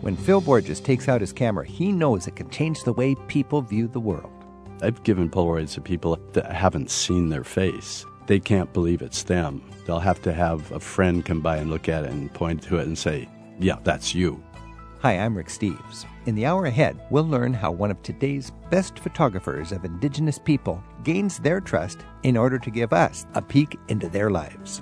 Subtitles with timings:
[0.00, 3.60] When Phil Borges takes out his camera, he knows it can change the way people
[3.60, 4.32] view the world.
[4.80, 8.06] I've given Polaroids to people that haven't seen their face.
[8.26, 9.62] They can't believe it's them.
[9.84, 12.78] They'll have to have a friend come by and look at it and point to
[12.78, 13.28] it and say,
[13.58, 14.42] Yeah, that's you.
[15.00, 16.06] Hi, I'm Rick Steves.
[16.24, 20.82] In the hour ahead, we'll learn how one of today's best photographers of Indigenous people
[21.04, 24.80] gains their trust in order to give us a peek into their lives.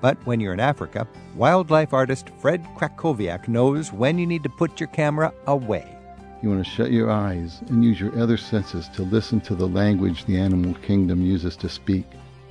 [0.00, 4.80] But when you're in Africa, wildlife artist Fred Krakowiak knows when you need to put
[4.80, 5.96] your camera away.
[6.40, 9.66] You want to shut your eyes and use your other senses to listen to the
[9.66, 12.04] language the animal kingdom uses to speak,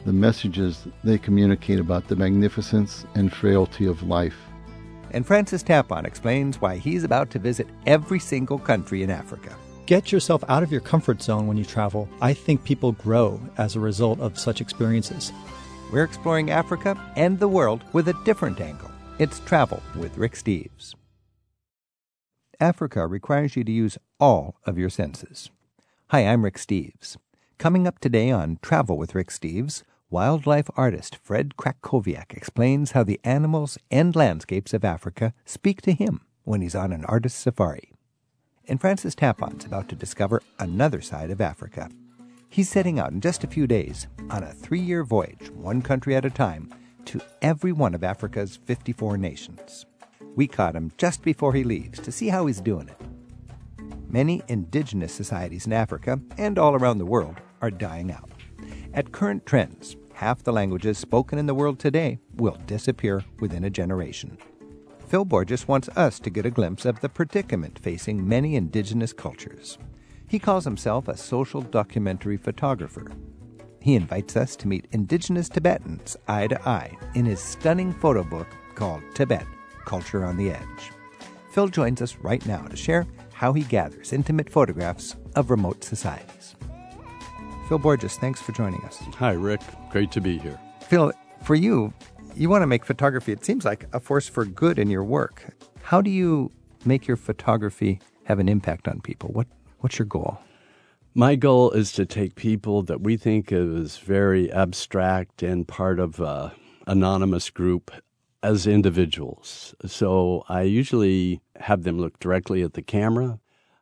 [0.06, 4.38] the messages they communicate about the magnificence and frailty of life.
[5.12, 9.56] And Francis Tapon explains why he's about to visit every single country in Africa.
[9.86, 12.10] Get yourself out of your comfort zone when you travel.
[12.20, 15.32] I think people grow as a result of such experiences.
[15.90, 18.92] We're exploring Africa and the world with a different angle.
[19.20, 20.94] It's Travel with Rick Steves.
[22.60, 25.50] Africa requires you to use all of your senses.
[26.08, 27.16] Hi, I'm Rick Steves.
[27.58, 33.22] Coming up today on Travel with Rick Steves, wildlife artist Fred Krakowiak explains how the
[33.24, 37.94] animals and landscapes of Africa speak to him when he's on an artist safari.
[38.68, 41.90] And Francis Tapon's about to discover another side of Africa.
[42.50, 46.16] He's setting out in just a few days on a three year voyage, one country
[46.16, 46.74] at a time,
[47.06, 49.86] to every one of Africa's 54 nations.
[50.36, 53.02] We caught him just before he leaves to see how he's doing it.
[54.10, 58.30] Many indigenous societies in Africa and all around the world are dying out.
[58.94, 63.70] At current trends, half the languages spoken in the world today will disappear within a
[63.70, 64.38] generation.
[65.08, 69.78] Phil Borges wants us to get a glimpse of the predicament facing many indigenous cultures.
[70.28, 73.12] He calls himself a social documentary photographer.
[73.80, 78.48] He invites us to meet indigenous Tibetans eye to eye in his stunning photo book
[78.76, 79.46] called Tibet
[79.86, 80.92] Culture on the Edge.
[81.52, 86.56] Phil joins us right now to share how he gathers intimate photographs of remote societies.
[87.70, 88.98] Phil Borges, thanks for joining us.
[89.16, 89.62] Hi, Rick.
[89.90, 90.60] Great to be here.
[90.82, 91.94] Phil, for you,
[92.36, 95.46] you want to make photography, it seems like, a force for good in your work.
[95.84, 96.52] How do you
[96.84, 99.30] make your photography have an impact on people?
[99.30, 99.48] What,
[99.80, 100.40] what's your goal?
[101.14, 106.20] My goal is to take people that we think is very abstract and part of
[106.20, 106.52] an
[106.86, 107.90] anonymous group
[108.44, 109.74] as individuals.
[109.86, 113.40] So I usually have them look directly at the camera.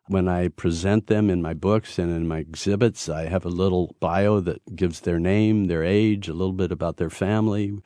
[0.08, 3.96] When I present them in my books and in my exhibits, I have a little
[4.00, 7.80] bio that gives their name, their age, a little bit about their family,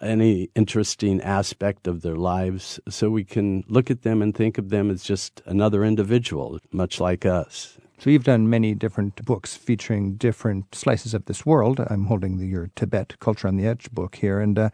[0.00, 4.70] any interesting aspect of their lives, so we can look at them and think of
[4.70, 7.78] them as just another individual, much like us.
[7.98, 11.80] So you've done many different books featuring different slices of this world.
[11.90, 14.70] I'm holding the, your Tibet Culture on the Edge book here, and uh,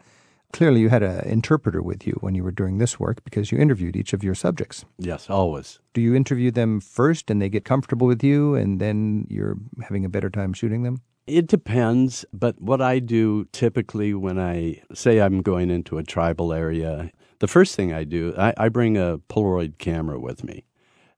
[0.53, 3.57] clearly you had an interpreter with you when you were doing this work because you
[3.57, 4.85] interviewed each of your subjects.
[4.99, 5.79] Yes, always.
[5.95, 10.05] Do you interview them first and they get comfortable with you, and then you're having
[10.05, 11.01] a better time shooting them?
[11.27, 16.53] It depends, but what I do typically when I say I'm going into a tribal
[16.53, 20.65] area, the first thing I do, I, I bring a Polaroid camera with me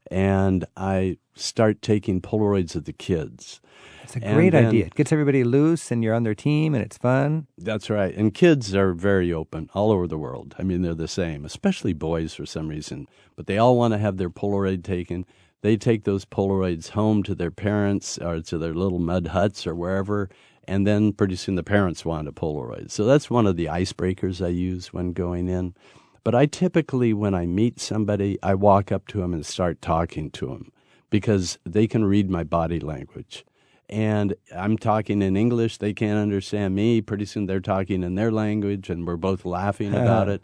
[0.09, 3.59] and I start taking Polaroids of the kids.
[4.03, 4.85] It's a great then, idea.
[4.85, 7.47] It gets everybody loose and you're on their team and it's fun.
[7.57, 8.15] That's right.
[8.15, 10.55] And kids are very open all over the world.
[10.57, 13.07] I mean, they're the same, especially boys for some reason.
[13.35, 15.25] But they all want to have their Polaroid taken
[15.67, 19.75] they take those Polaroids home to their parents or to their little mud huts or
[19.75, 20.29] wherever,
[20.65, 22.89] and then pretty soon the parents want a Polaroid.
[22.89, 25.75] So that's one of the icebreakers I use when going in.
[26.23, 30.31] But I typically, when I meet somebody, I walk up to them and start talking
[30.31, 30.71] to them
[31.09, 33.43] because they can read my body language.
[33.89, 37.01] And I'm talking in English, they can't understand me.
[37.01, 40.43] Pretty soon they're talking in their language, and we're both laughing about it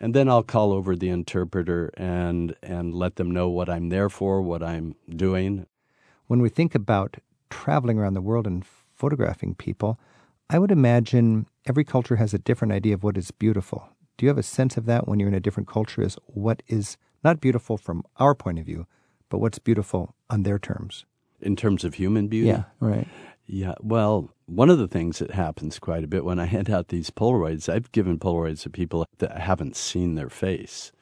[0.00, 4.08] and then I'll call over the interpreter and and let them know what I'm there
[4.08, 5.66] for, what I'm doing.
[6.26, 7.18] When we think about
[7.50, 9.98] traveling around the world and photographing people,
[10.48, 13.88] I would imagine every culture has a different idea of what is beautiful.
[14.16, 16.62] Do you have a sense of that when you're in a different culture is what
[16.66, 18.86] is not beautiful from our point of view,
[19.28, 21.04] but what's beautiful on their terms?
[21.40, 22.48] In terms of human beauty?
[22.48, 23.08] Yeah, right.
[23.46, 26.88] Yeah, well, one of the things that happens quite a bit when I hand out
[26.88, 30.92] these Polaroids, I've given Polaroids to people that haven't seen their face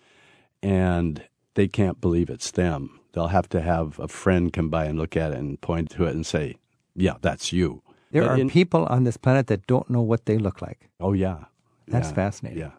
[0.62, 1.24] and
[1.54, 3.00] they can't believe it's them.
[3.12, 6.04] They'll have to have a friend come by and look at it and point to
[6.04, 6.56] it and say,
[6.94, 7.82] Yeah, that's you.
[8.10, 10.88] There are people on this planet that don't know what they look like.
[10.98, 11.44] Oh, yeah.
[11.88, 12.14] That's yeah.
[12.14, 12.60] fascinating.
[12.60, 12.70] Yeah.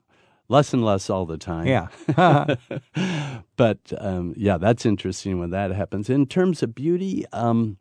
[0.48, 1.68] Less and less all the time.
[1.68, 1.88] Yeah.
[3.56, 6.10] but um, yeah, that's interesting when that happens.
[6.10, 7.78] In terms of beauty, um,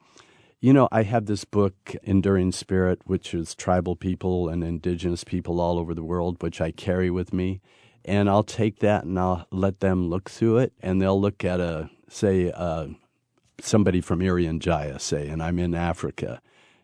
[0.61, 5.61] you know, I have this book, Enduring Spirit, which is tribal people and indigenous people
[5.61, 7.61] all over the world, which I carry with me.
[8.05, 11.61] and I'll take that and I'll let them look through it, and they'll look at
[11.61, 12.89] a say uh,
[13.61, 16.41] somebody from Irian Jaya, say, and I'm in Africa.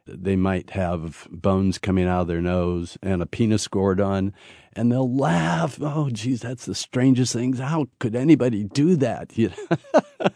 [0.06, 4.34] They might have bones coming out of their nose and a penis gourd on,
[4.74, 5.78] and they'll laugh.
[5.80, 7.58] Oh, geez, that's the strangest things.
[7.58, 9.32] How could anybody do that?
[9.36, 10.26] You know?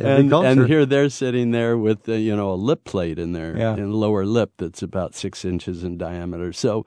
[0.00, 3.56] and, and, here they're sitting there with uh, you know a lip plate in their
[3.56, 3.74] yeah.
[3.74, 6.52] in lower lip that's about six inches in diameter.
[6.52, 6.84] So,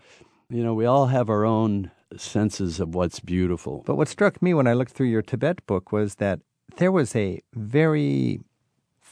[0.49, 3.83] you know, we all have our own senses of what's beautiful.
[3.85, 6.39] But what struck me when I looked through your Tibet book was that
[6.77, 8.41] there was a very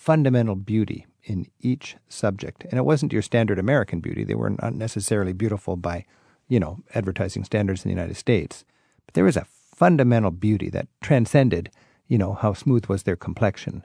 [0.01, 2.63] fundamental beauty in each subject.
[2.63, 4.23] And it wasn't your standard American beauty.
[4.23, 6.05] They were not necessarily beautiful by,
[6.47, 8.65] you know, advertising standards in the United States.
[9.05, 9.45] But there was a
[9.75, 11.69] fundamental beauty that transcended,
[12.07, 13.83] you know, how smooth was their complexion.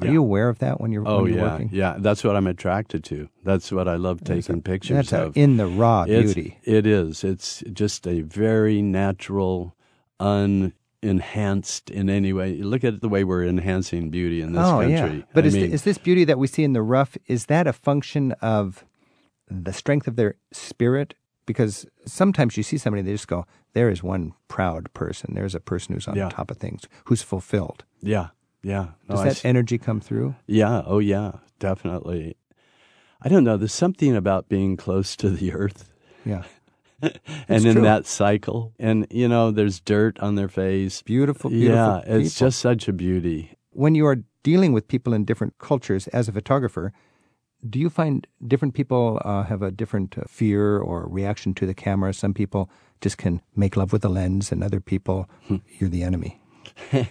[0.00, 0.12] Are yeah.
[0.12, 1.68] you aware of that when you're, oh, when you're yeah, working?
[1.70, 3.28] Yeah, that's what I'm attracted to.
[3.44, 5.36] That's what I love taking a, pictures that's of.
[5.36, 6.58] in the raw it's, beauty.
[6.64, 7.24] It is.
[7.24, 9.76] It's just a very natural,
[11.02, 12.56] unenhanced in any way.
[12.56, 15.18] Look at the way we're enhancing beauty in this oh, country.
[15.18, 15.22] Yeah.
[15.32, 17.66] But is, mean, the, is this beauty that we see in the rough, is that
[17.66, 18.84] a function of
[19.48, 21.14] the strength of their spirit?
[21.46, 25.34] Because sometimes you see somebody, they just go, there is one proud person.
[25.34, 26.28] There's a person who's on yeah.
[26.28, 27.84] top of things, who's fulfilled.
[28.02, 28.28] Yeah.
[28.62, 28.88] Yeah.
[29.08, 30.34] No, Does that energy come through?
[30.46, 30.82] Yeah.
[30.84, 31.32] Oh, yeah.
[31.58, 32.36] Definitely.
[33.22, 33.56] I don't know.
[33.56, 35.92] There's something about being close to the earth.
[36.24, 36.42] Yeah.
[37.48, 37.82] and in true.
[37.82, 41.02] that cycle, and you know, there's dirt on their face.
[41.02, 41.76] Beautiful, beautiful.
[41.76, 42.20] Yeah, people.
[42.20, 43.56] it's just such a beauty.
[43.70, 46.92] When you are dealing with people in different cultures as a photographer,
[47.68, 51.74] do you find different people uh, have a different uh, fear or reaction to the
[51.74, 52.12] camera?
[52.12, 55.56] Some people just can make love with the lens, and other people, hmm.
[55.78, 56.40] you're the enemy.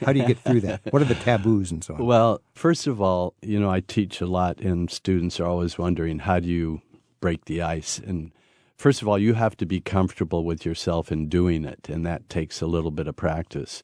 [0.06, 0.82] How do you get through that?
[0.92, 2.06] What are the taboos and so on?
[2.06, 6.20] Well, first of all, you know, I teach a lot, and students are always wondering
[6.20, 6.82] how do you
[7.20, 8.00] break the ice?
[8.00, 8.32] And
[8.78, 12.30] first of all, you have to be comfortable with yourself in doing it, and that
[12.30, 13.84] takes a little bit of practice.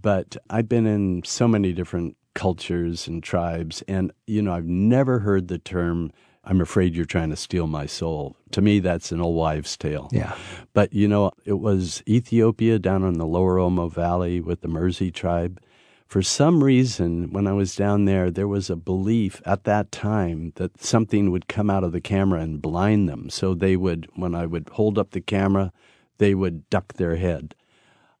[0.00, 5.20] But I've been in so many different cultures and tribes, and, you know, I've never
[5.20, 6.10] heard the term
[6.46, 8.36] I'm afraid you're trying to steal my soul.
[8.50, 10.08] To me, that's an old wives' tale.
[10.12, 10.36] Yeah.
[10.74, 15.12] But, you know, it was Ethiopia down in the lower Omo Valley with the Mursi
[15.12, 15.60] tribe.
[16.06, 20.52] For some reason, when I was down there, there was a belief at that time
[20.56, 23.30] that something would come out of the camera and blind them.
[23.30, 25.72] So they would, when I would hold up the camera,
[26.18, 27.54] they would duck their head.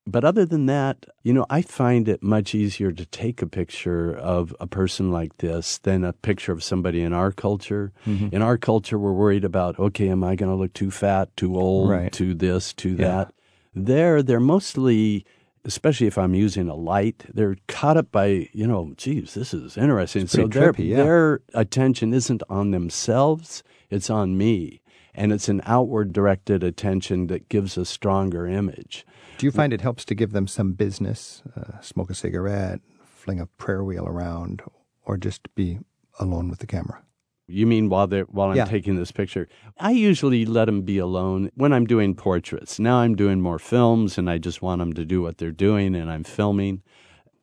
[0.06, 4.14] But other than that, you know, I find it much easier to take a picture
[4.14, 7.90] of a person like this than a picture of somebody in our culture.
[8.06, 8.34] Mm-hmm.
[8.34, 11.56] In our culture, we're worried about, okay, am I going to look too fat, too
[11.56, 12.12] old, right.
[12.12, 12.96] too this, too yeah.
[12.96, 13.34] that?
[13.74, 15.24] There, they're mostly,
[15.64, 19.76] especially if I'm using a light, they're caught up by, you know, geez, this is
[19.76, 20.26] interesting.
[20.26, 20.96] so their, trippy, yeah.
[20.96, 24.82] their attention isn't on themselves, it's on me.
[25.14, 29.06] And it's an outward directed attention that gives a stronger image.
[29.38, 33.38] Do you find it helps to give them some business, uh, smoke a cigarette, fling
[33.38, 34.62] a prayer wheel around,
[35.04, 35.78] or just be
[36.18, 37.02] alone with the camera?
[37.46, 38.64] You mean while they while I'm yeah.
[38.64, 39.48] taking this picture?
[39.78, 42.78] I usually let them be alone when I'm doing portraits.
[42.78, 45.94] Now I'm doing more films, and I just want them to do what they're doing,
[45.94, 46.82] and I'm filming.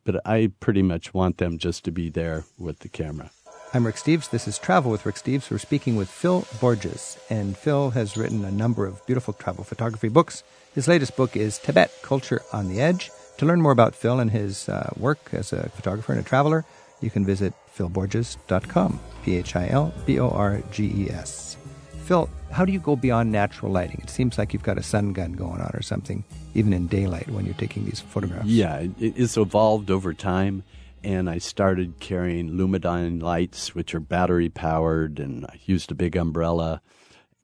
[0.04, 3.30] But I pretty much want them just to be there with the camera.
[3.72, 4.28] I'm Rick Steves.
[4.28, 5.50] This is Travel with Rick Steves.
[5.50, 10.08] We're speaking with Phil Borges, and Phil has written a number of beautiful travel photography
[10.08, 10.42] books.
[10.74, 13.12] His latest book is Tibet Culture on the Edge.
[13.38, 16.64] To learn more about Phil and his uh, work as a photographer and a traveler,
[17.00, 19.00] you can visit philborges.com.
[19.24, 21.56] P H I L B O R G E S.
[22.04, 24.00] Phil, how do you go beyond natural lighting?
[24.02, 26.24] It seems like you've got a sun gun going on or something,
[26.54, 28.46] even in daylight when you're taking these photographs.
[28.46, 30.64] Yeah, it's evolved over time
[31.04, 36.16] and I started carrying Lumadyne lights, which are battery powered, and I used a big
[36.16, 36.80] umbrella.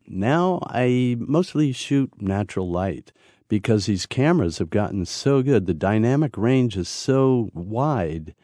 [0.07, 3.13] Now I mostly shoot natural light
[3.49, 5.67] because these cameras have gotten so good.
[5.67, 8.35] The dynamic range is so wide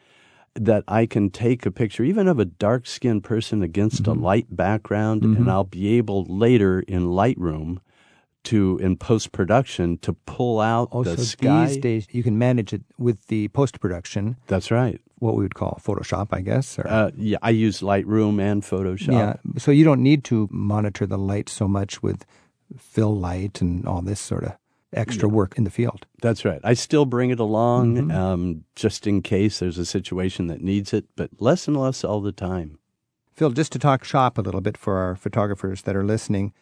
[0.55, 4.19] that I can take a picture, even of a dark skinned person against mm-hmm.
[4.19, 5.35] a light background, mm-hmm.
[5.35, 7.79] and I'll be able later in Lightroom
[8.45, 11.65] to in post production to pull out oh, the so sky.
[11.65, 14.37] These days you can manage it with the post production.
[14.47, 15.01] That's right.
[15.19, 16.77] What we would call Photoshop, I guess.
[16.77, 19.13] Or, uh, yeah, I use Lightroom and Photoshop.
[19.13, 22.25] Yeah, so you don't need to monitor the light so much with
[22.77, 24.53] fill light and all this sort of
[24.93, 26.05] extra work in the field.
[26.21, 26.61] That's right.
[26.63, 28.11] I still bring it along Mm-hmm.
[28.11, 32.21] um, just in case there's a situation that needs it, but less and less all
[32.21, 32.79] the time.
[33.33, 36.53] Phil, just to talk shop a little bit for our photographers that are listening,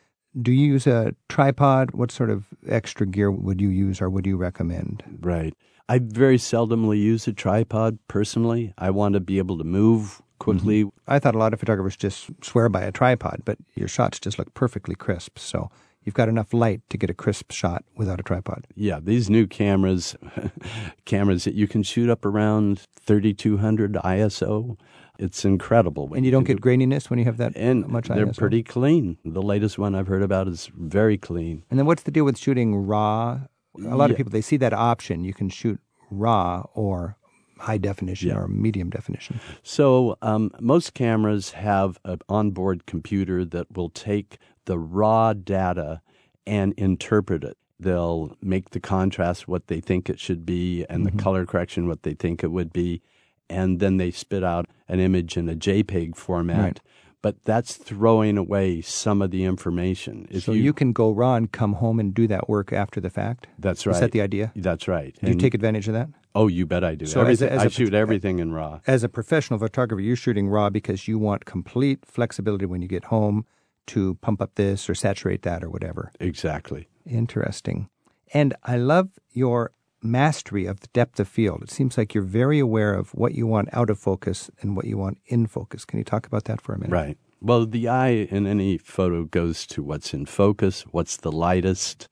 [0.42, 1.92] do you use a tripod?
[1.92, 5.04] What sort of extra gear would you use or would you recommend?
[5.22, 5.54] Right.
[5.88, 8.74] I very seldomly use a tripod personally.
[8.78, 10.86] I want to be able to move quickly.
[10.86, 10.98] Mm-hmm.
[11.08, 14.40] I thought a lot of photographers just swear by a tripod, but your shots just
[14.40, 15.38] look perfectly crisp.
[15.38, 15.70] So
[16.06, 18.68] You've got enough light to get a crisp shot without a tripod.
[18.76, 20.16] Yeah, these new cameras,
[21.06, 24.78] cameras that you can shoot up around 3200 ISO.
[25.20, 26.12] It's incredible.
[26.14, 28.38] And you don't get graininess when you have that and much they're ISO?
[28.38, 29.18] pretty clean.
[29.24, 31.64] The latest one I've heard about is very clean.
[31.70, 33.42] And then what's the deal with shooting raw?
[33.86, 35.24] A lot of people they see that option.
[35.24, 35.80] You can shoot
[36.12, 37.16] raw or
[37.60, 38.36] high definition Yeah.
[38.40, 39.40] or medium definition.
[39.62, 46.02] So um, most cameras have an onboard computer that will take the raw data
[46.46, 47.58] and interpret it.
[47.80, 51.18] They'll make the contrast what they think it should be and Mm-hmm.
[51.18, 53.02] the color correction what they think it would be.
[53.50, 56.60] And then they spit out an image in a JPEG format.
[56.64, 56.82] Right.
[57.22, 60.28] But that's throwing away some of the information.
[60.30, 63.10] If so you, can go raw and come home and do that work after the
[63.10, 63.48] fact.
[63.60, 63.94] that's right.
[63.96, 64.52] Is that the idea?
[64.58, 65.16] That's right.
[65.24, 66.10] Do you take advantage of that?
[66.36, 67.06] Oh, you bet I do.
[67.06, 68.82] So as a- as a I shoot pot- everything in RAW.
[68.88, 73.06] As a professional photographer, you're shooting raw because you want complete flexibility when you get
[73.06, 73.46] home
[73.88, 76.12] to pump up this or saturate that or whatever.
[76.20, 76.88] Exactly.
[77.06, 77.90] Interesting.
[78.34, 79.72] And I love your
[80.02, 81.64] mastery of the depth of field.
[81.64, 84.86] It seems like you're very aware of what you want out of focus and what
[84.86, 85.86] you want in focus.
[85.86, 86.92] Can you talk about that for a minute?
[86.92, 87.18] Right.
[87.42, 92.08] Well, the eye in any photo goes to what's in focus, what's the lightest,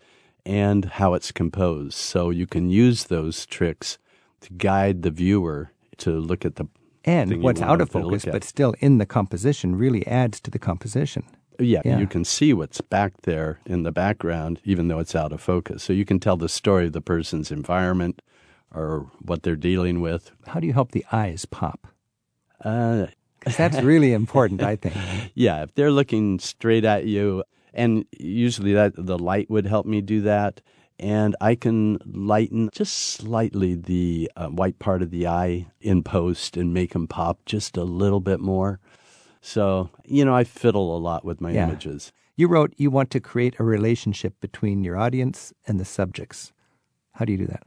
[0.46, 1.94] and how it's composed.
[1.94, 3.98] So you can use those tricks
[4.42, 6.66] to guide the viewer to look at the
[7.06, 10.40] And what's out of them to look focus, but still in the composition, really adds
[10.42, 11.24] to the composition.
[11.62, 12.00] Yeah, Yeah.
[12.00, 15.84] you can see what's back there in the background, even though it's out of focus.
[15.84, 18.22] So you can tell the story of the person's environment
[18.74, 20.32] or what they're dealing with.
[20.48, 21.88] How do you help the eyes pop?
[22.64, 23.08] Uh,
[23.40, 24.96] Because that's really important, I think.
[25.34, 30.02] Yeah, if they're looking straight at you, and usually that the light would help me
[30.02, 30.62] do that,
[31.00, 36.56] and I can lighten just slightly the uh, white part of the eye in post
[36.58, 38.80] and make them pop just a little bit more.
[39.42, 41.66] So you know, I fiddle a lot with my Yeah.
[41.68, 42.12] images.
[42.38, 46.54] You wrote you want to create a relationship between your audience and the subjects.
[47.14, 47.64] How do you do that?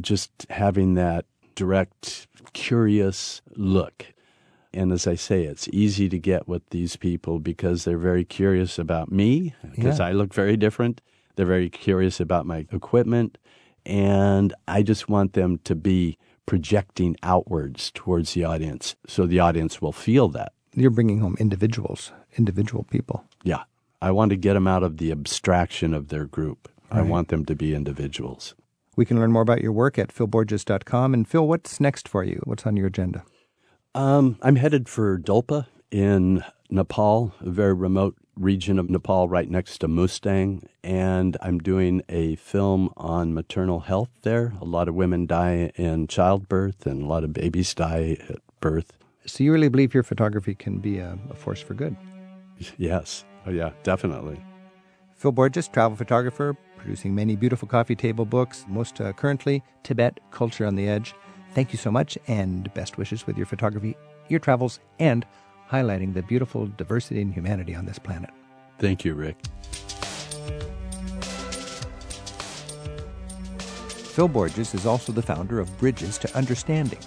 [0.00, 4.12] Just having that direct, curious look.
[4.74, 8.78] And as I say, it's easy to get with these people because they're very curious
[8.78, 10.06] about me, because Yeah.
[10.08, 11.00] I look very different.
[11.34, 13.38] They're very curious about my equipment.
[13.86, 19.80] And I just want them to be projecting outwards towards the audience so the audience
[19.80, 20.52] will feel that.
[20.76, 23.24] You're bringing home individuals, individual people.
[23.42, 23.62] Yeah.
[24.02, 26.68] I want to get them out of the abstraction of their group.
[26.90, 28.54] I want them to be individuals.
[28.94, 31.14] We can learn more about your work at philborges.com.
[31.14, 32.40] And Phil, what's next for you?
[32.44, 33.24] What's on your agenda?
[33.94, 39.78] Um, I'm headed for Dolpa in Nepal, a very remote region of Nepal right next
[39.78, 40.68] to Mustang.
[40.84, 44.52] And I'm doing a film on maternal health there.
[44.60, 48.92] A lot of women die in childbirth, and a lot of babies die at birth.
[49.26, 51.96] So you really believe your photography can be a, a force for good?
[52.78, 53.24] Yes.
[53.44, 54.40] Oh, yeah, definitely.
[55.14, 60.66] Phil Borges, travel photographer, producing many beautiful coffee table books, most uh, currently Tibet, Culture
[60.66, 61.14] on the Edge.
[61.54, 63.96] Thank you so much, and best wishes with your photography,
[64.28, 65.26] your travels, and
[65.70, 68.30] highlighting the beautiful diversity and humanity on this planet.
[68.78, 69.36] Thank you, Rick.
[74.16, 77.00] Phil Borges is also the founder of Bridges to Understanding,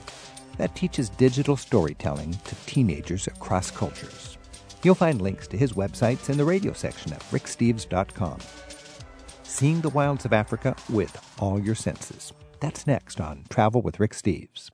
[0.60, 4.38] that teaches digital storytelling to teenagers across cultures.
[4.84, 8.40] You'll find links to his websites in the radio section at ricksteves.com.
[9.44, 12.34] Seeing the wilds of Africa with all your senses.
[12.60, 14.70] That's next on Travel with Rick Steves.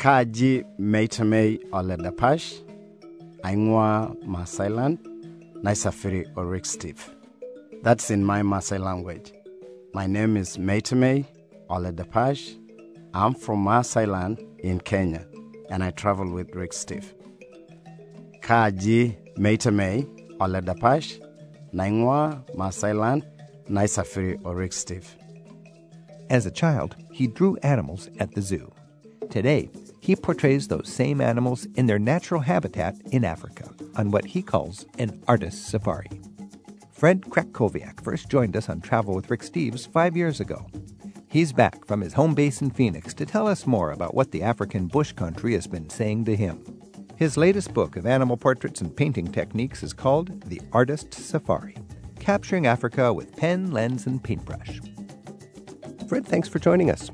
[0.00, 2.62] Kaji Meitamei Oledapash,
[3.44, 4.98] Aingwa Maasai land,
[5.62, 7.14] Naisafiri Orik Steve.
[7.82, 9.34] That's in my Maasai language.
[9.92, 11.26] My name is Meitamei
[11.68, 12.56] Oledapash.
[13.12, 15.26] I'm from Maasai land in Kenya,
[15.68, 16.72] and I travel with Rick.
[18.40, 20.06] Kaji Meitamei
[20.38, 21.20] Oledapash,
[21.74, 23.26] Naingwa, Masailand,
[23.68, 25.14] Naisafiri, or Rick Steve.
[26.30, 28.72] As a child, he drew animals at the zoo.
[29.30, 29.70] Today,
[30.00, 34.86] he portrays those same animals in their natural habitat in Africa on what he calls
[34.98, 36.10] an artist's safari.
[36.90, 40.66] Fred Krakowiak first joined us on Travel with Rick Steves five years ago.
[41.28, 44.42] He's back from his home base in Phoenix to tell us more about what the
[44.42, 46.64] African bush country has been saying to him.
[47.16, 51.76] His latest book of animal portraits and painting techniques is called The Artist Safari
[52.18, 54.80] Capturing Africa with Pen, Lens, and Paintbrush.
[56.06, 57.10] Fred, thanks for joining us.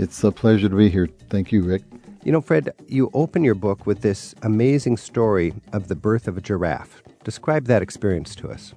[0.00, 1.10] It's a pleasure to be here.
[1.28, 1.82] Thank you, Rick.
[2.24, 6.38] You know, Fred, you open your book with this amazing story of the birth of
[6.38, 7.02] a giraffe.
[7.22, 8.72] Describe that experience to us.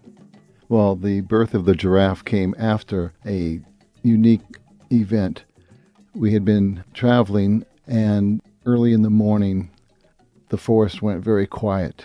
[0.68, 3.62] Well, the birth of the giraffe came after a
[4.01, 4.42] unique
[4.92, 5.46] event.
[6.13, 9.72] We had been traveling, and early in the morning,
[10.50, 12.03] the forest went very quiet,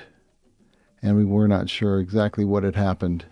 [1.02, 3.24] and we were not sure exactly what had happened.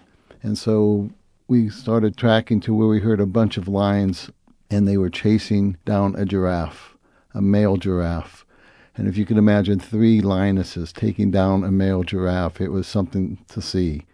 [0.42, 1.10] And so
[1.46, 4.32] we started tracking to where we heard a bunch of lions,
[4.70, 6.96] and they were chasing down a giraffe,
[7.34, 8.44] a male giraffe.
[8.96, 13.38] And if you can imagine three lionesses taking down a male giraffe, it was something
[13.48, 14.06] to see.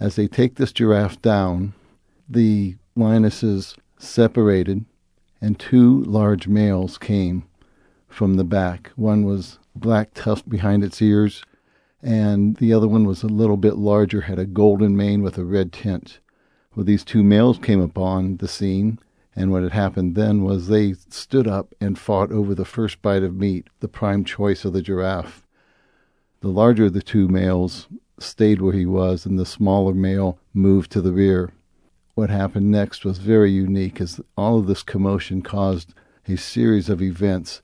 [0.00, 1.74] As they take this giraffe down,
[2.28, 4.84] the lionesses separated,
[5.40, 7.44] and two large males came
[8.08, 8.90] from the back.
[8.96, 11.44] One was black tuft behind its ears,
[12.02, 15.44] and the other one was a little bit larger, had a golden mane with a
[15.44, 16.20] red tint.
[16.74, 18.98] Well, these two males came upon the scene,
[19.36, 23.22] and what had happened then was they stood up and fought over the first bite
[23.22, 25.42] of meat, the prime choice of the giraffe.
[26.40, 27.86] The larger of the two males
[28.18, 31.52] stayed where he was, and the smaller male moved to the rear.
[32.14, 35.92] What happened next was very unique, as all of this commotion caused
[36.26, 37.60] a series of events,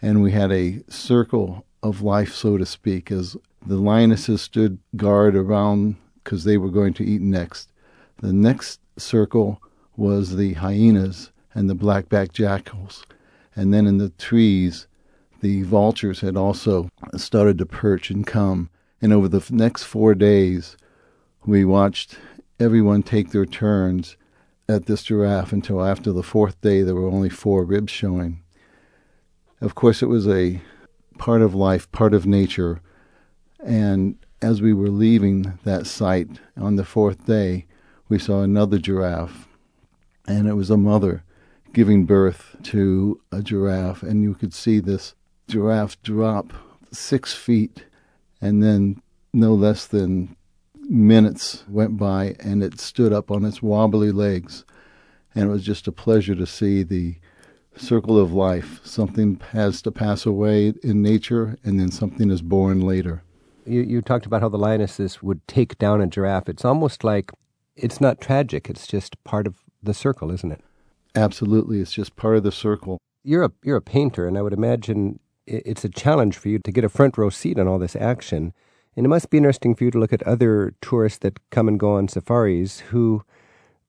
[0.00, 5.34] and we had a circle of life, so to speak, as the lionesses stood guard
[5.34, 7.72] around because they were going to eat next.
[8.18, 9.60] The next circle
[9.98, 13.04] was the hyenas and the black-backed jackals,
[13.56, 14.86] and then in the trees,
[15.40, 18.70] the vultures had also started to perch and come.
[19.02, 20.76] And over the next four days,
[21.44, 22.16] we watched
[22.60, 24.16] everyone take their turns
[24.68, 28.42] at this giraffe until after the fourth day there were only four ribs showing.
[29.60, 30.60] Of course, it was a
[31.18, 32.80] part of life, part of nature.
[33.64, 37.66] And as we were leaving that site on the fourth day,
[38.08, 39.47] we saw another giraffe.
[40.28, 41.24] And it was a mother
[41.72, 44.02] giving birth to a giraffe.
[44.02, 45.14] And you could see this
[45.48, 46.52] giraffe drop
[46.92, 47.84] six feet.
[48.40, 50.36] And then no less than
[50.88, 54.64] minutes went by and it stood up on its wobbly legs.
[55.34, 57.16] And it was just a pleasure to see the
[57.76, 58.80] circle of life.
[58.84, 63.22] Something has to pass away in nature, and then something is born later.
[63.66, 66.48] You, you talked about how the lionesses would take down a giraffe.
[66.48, 67.30] It's almost like
[67.76, 70.60] it's not tragic, it's just part of the circle, isn't it?
[71.14, 71.80] Absolutely.
[71.80, 72.98] It's just part of the circle.
[73.24, 76.72] You're a, you're a painter, and I would imagine it's a challenge for you to
[76.72, 78.52] get a front row seat on all this action.
[78.96, 81.78] And it must be interesting for you to look at other tourists that come and
[81.78, 83.22] go on safaris who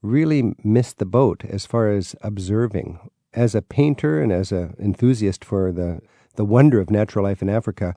[0.01, 2.99] really miss the boat as far as observing.
[3.33, 6.01] As a painter and as an enthusiast for the,
[6.35, 7.95] the wonder of natural life in Africa,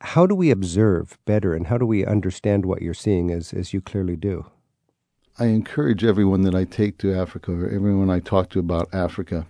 [0.00, 3.72] how do we observe better and how do we understand what you're seeing as, as
[3.72, 4.46] you clearly do?
[5.40, 9.46] I encourage everyone that I take to Africa or everyone I talk to about Africa,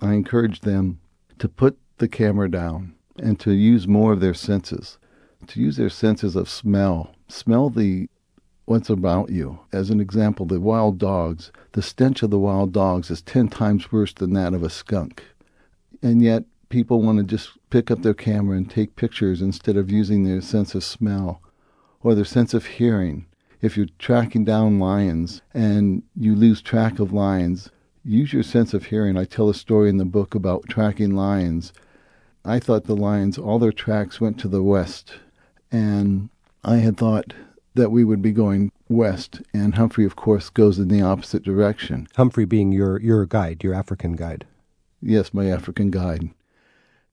[0.00, 1.00] I encourage them
[1.40, 4.98] to put the camera down and to use more of their senses,
[5.48, 7.16] to use their senses of smell.
[7.26, 8.08] Smell the
[8.66, 9.58] what's about you.
[9.72, 13.90] As an example, the wild dogs, the stench of the wild dogs is 10 times
[13.90, 15.24] worse than that of a skunk.
[16.00, 19.90] And yet, people want to just pick up their camera and take pictures instead of
[19.90, 21.42] using their sense of smell
[22.00, 23.26] or their sense of hearing.
[23.62, 27.70] If you're tracking down lions and you lose track of lions,
[28.04, 29.16] use your sense of hearing.
[29.16, 31.72] I tell a story in the book about tracking lions.
[32.44, 35.14] I thought the lions, all their tracks went to the west.
[35.70, 36.28] And
[36.64, 37.34] I had thought
[37.74, 42.08] that we would be going west, and Humphrey, of course, goes in the opposite direction.
[42.16, 44.44] Humphrey being your, your guide, your African guide.
[45.00, 46.30] Yes, my African guide.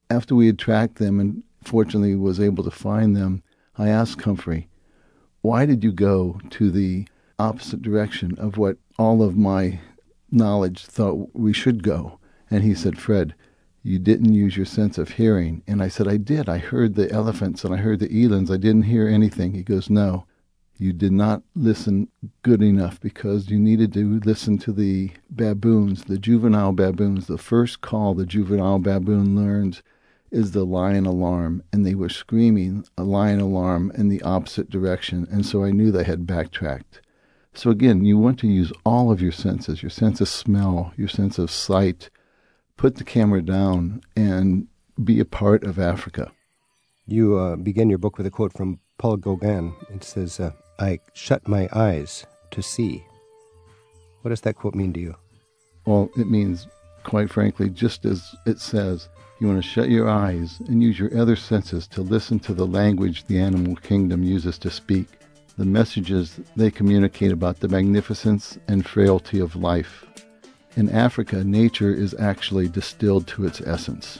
[0.09, 3.43] After we had tracked them and fortunately was able to find them,
[3.77, 4.67] I asked Humphrey,
[5.41, 9.79] why did you go to the opposite direction of what all of my
[10.31, 12.19] knowledge thought we should go?
[12.51, 13.35] And he said, Fred,
[13.83, 15.63] you didn't use your sense of hearing.
[15.65, 16.49] And I said, I did.
[16.49, 18.51] I heard the elephants and I heard the elands.
[18.51, 19.53] I didn't hear anything.
[19.53, 20.25] He goes, No,
[20.77, 22.09] you did not listen
[22.41, 27.27] good enough because you needed to listen to the baboons, the juvenile baboons.
[27.27, 29.81] The first call the juvenile baboon learns
[30.31, 35.27] is the lion alarm, and they were screaming a lion alarm in the opposite direction,
[35.31, 37.01] and so I knew they had backtracked.
[37.53, 41.07] So again, you want to use all of your senses, your sense of smell, your
[41.07, 42.09] sense of sight,
[42.77, 44.67] put the camera down and
[45.03, 46.31] be a part of Africa.
[47.05, 49.73] You uh, begin your book with a quote from Paul Gauguin.
[49.93, 53.03] It says, uh, I shut my eyes to see.
[54.21, 55.15] What does that quote mean to you?
[55.85, 56.67] Well, it means,
[57.03, 59.09] quite frankly, just as it says,
[59.39, 62.67] you want to shut your eyes and use your other senses to listen to the
[62.67, 65.07] language the animal kingdom uses to speak,
[65.57, 70.05] the messages they communicate about the magnificence and frailty of life.
[70.75, 74.19] In Africa, nature is actually distilled to its essence.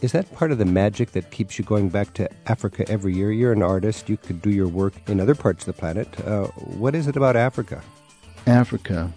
[0.00, 3.32] Is that part of the magic that keeps you going back to Africa every year?
[3.32, 4.08] You're an artist.
[4.08, 6.08] You could do your work in other parts of the planet.
[6.24, 6.46] Uh,
[6.78, 7.82] what is it about Africa?
[8.46, 9.12] Africa,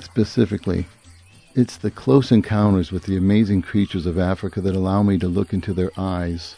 [0.00, 0.86] specifically,
[1.54, 5.52] it's the close encounters with the amazing creatures of Africa that allow me to look
[5.52, 6.56] into their eyes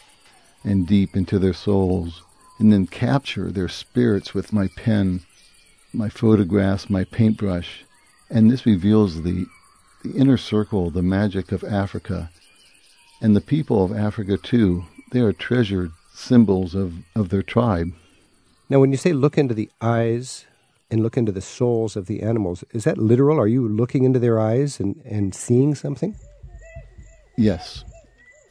[0.63, 2.21] and deep into their souls
[2.59, 5.21] and then capture their spirits with my pen,
[5.93, 7.83] my photographs, my paintbrush.
[8.29, 9.45] And this reveals the,
[10.03, 12.29] the inner circle, the magic of Africa.
[13.21, 17.93] And the people of Africa, too, they are treasured symbols of, of their tribe.
[18.69, 20.45] Now, when you say look into the eyes
[20.91, 22.63] and look into the souls of the animals.
[22.71, 23.39] Is that literal?
[23.39, 26.15] Are you looking into their eyes and, and seeing something?
[27.37, 27.85] Yes.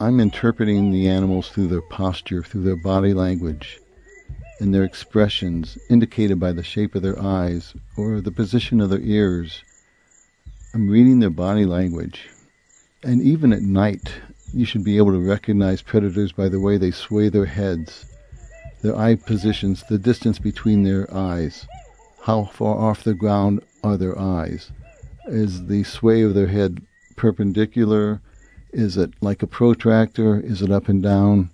[0.00, 3.78] I'm interpreting the animals through their posture, through their body language,
[4.58, 9.00] and their expressions indicated by the shape of their eyes or the position of their
[9.00, 9.62] ears.
[10.72, 12.30] I'm reading their body language.
[13.02, 14.12] And even at night,
[14.54, 18.06] you should be able to recognize predators by the way they sway their heads,
[18.82, 21.66] their eye positions, the distance between their eyes.
[22.30, 24.70] How far off the ground are their eyes?
[25.26, 26.80] Is the sway of their head
[27.16, 28.22] perpendicular?
[28.72, 30.38] Is it like a protractor?
[30.38, 31.50] Is it up and down?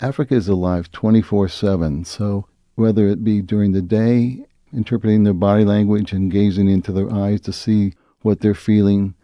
[0.00, 5.66] Africa is alive 24 7, so whether it be during the day, interpreting their body
[5.66, 9.14] language and gazing into their eyes to see what they're feeling,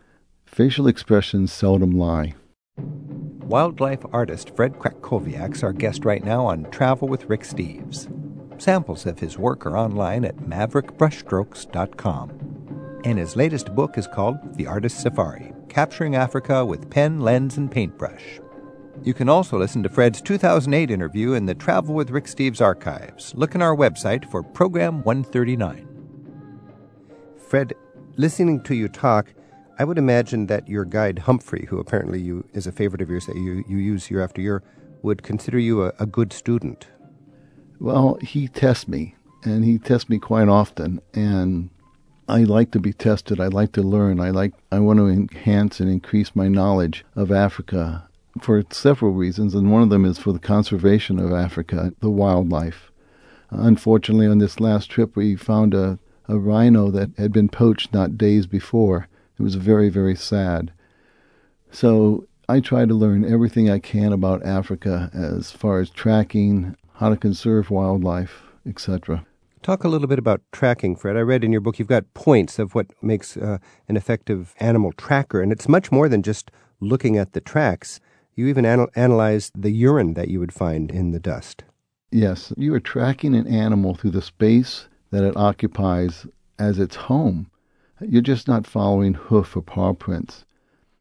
[0.44, 2.34] facial expressions seldom lie.
[2.76, 8.12] Wildlife artist Fred Krakowiak's our guest right now on Travel with Rick Steves.
[8.60, 13.00] Samples of his work are online at maverickbrushstrokes.com.
[13.04, 17.70] And his latest book is called The Artist Safari Capturing Africa with Pen, Lens, and
[17.70, 18.40] Paintbrush.
[19.02, 23.34] You can also listen to Fred's 2008 interview in the Travel with Rick Steves archives.
[23.34, 25.86] Look in our website for Program 139.
[27.36, 27.74] Fred,
[28.16, 29.34] listening to you talk,
[29.78, 33.26] I would imagine that your guide Humphrey, who apparently you is a favorite of yours
[33.26, 34.62] that you, you use year after year,
[35.02, 36.88] would consider you a, a good student.
[37.78, 41.70] Well, he tests me, and he tests me quite often, and
[42.28, 43.40] I like to be tested.
[43.40, 44.18] I like to learn.
[44.18, 48.08] I like I want to enhance and increase my knowledge of Africa
[48.40, 52.90] for several reasons, and one of them is for the conservation of Africa, the wildlife.
[53.50, 58.18] Unfortunately, on this last trip, we found a, a rhino that had been poached not
[58.18, 59.08] days before.
[59.38, 60.72] It was very, very sad.
[61.70, 67.10] So I try to learn everything I can about Africa as far as tracking, how
[67.10, 69.24] to conserve wildlife, etc.
[69.62, 71.16] Talk a little bit about tracking, Fred.
[71.16, 74.92] I read in your book you've got points of what makes uh, an effective animal
[74.92, 78.00] tracker, and it's much more than just looking at the tracks.
[78.34, 81.64] You even anal- analyze the urine that you would find in the dust.
[82.10, 86.26] Yes, you are tracking an animal through the space that it occupies
[86.58, 87.50] as its home.
[88.00, 90.44] You're just not following hoof or paw prints.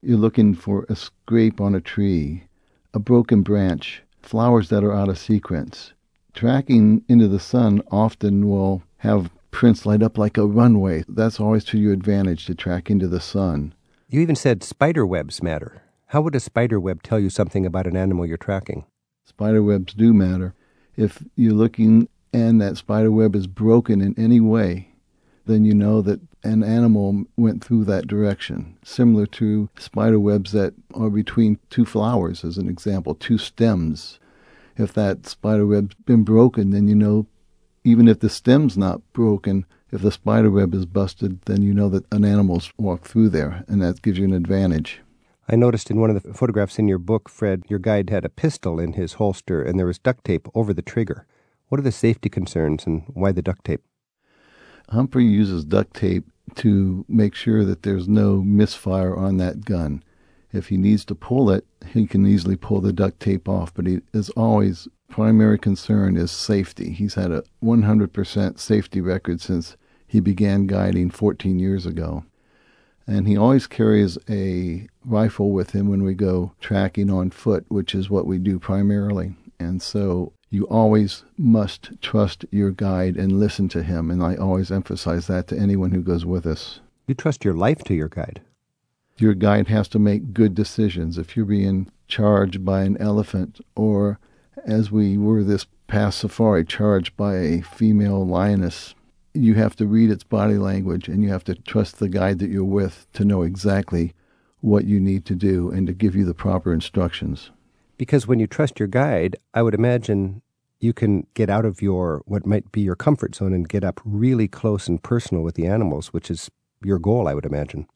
[0.02, 2.46] You're looking for a scrape on a tree,
[2.94, 5.94] a broken branch, flowers that are out of sequence.
[6.34, 11.06] Tracking into the sun often will have prints light up like a runway.
[11.08, 13.74] That's always to your advantage to track into the sun.
[14.10, 15.82] You even said spider webs matter.
[16.08, 18.86] How would a spider web tell you something about an animal you're tracking?
[19.24, 20.54] Spider webs do matter.
[20.98, 24.90] If you're looking and that spider web is broken in any way,
[25.46, 28.78] then you know that an animal went through that direction.
[28.84, 34.20] Similar to spider webs that are between two flowers, as an example, two stems.
[34.78, 37.28] If that spider web's been broken, then you know,
[37.84, 41.90] even if the stem's not broken, if the spider web is busted, then you know
[41.90, 45.02] that an animal's walked through there, and that gives you an advantage.
[45.48, 48.30] I noticed in one of the photographs in your book, Fred, your guide had a
[48.30, 51.28] pistol in his holster and there was duct tape over the trigger.
[51.70, 53.84] What are the safety concerns and why the duct tape?
[54.90, 60.04] Humphrey uses duct tape to make sure that there's no misfire on that gun.
[60.54, 63.88] If he needs to pull it, he can easily pull the duct tape off, but
[63.88, 66.92] he is always primary concern is safety.
[66.92, 69.76] He's had a 100% safety record since
[70.08, 72.26] he began guiding 14 years ago.
[73.08, 77.94] And he always carries a rifle with him when we go tracking on foot, which
[77.94, 79.36] is what we do primarily.
[79.60, 84.12] And so you always must trust your guide and listen to him.
[84.12, 86.80] And I always emphasize that to anyone who goes with us.
[87.08, 88.42] You trust your life to your guide.
[89.18, 91.18] Your guide has to make good decisions.
[91.18, 94.20] If you're being charged by an elephant, or
[94.66, 98.96] as we were this past safari, charged by a female lioness,
[99.34, 102.50] you have to read its body language and you have to trust the guide that
[102.50, 104.14] you're with to know exactly
[104.62, 107.52] what you need to do and to give you the proper instructions.
[107.98, 110.42] Because when you trust your guide, I would imagine
[110.80, 114.02] you can get out of your what might be your comfort zone and get up
[114.04, 116.50] really close and personal with the animals, which is
[116.84, 117.88] your goal, I would imagine.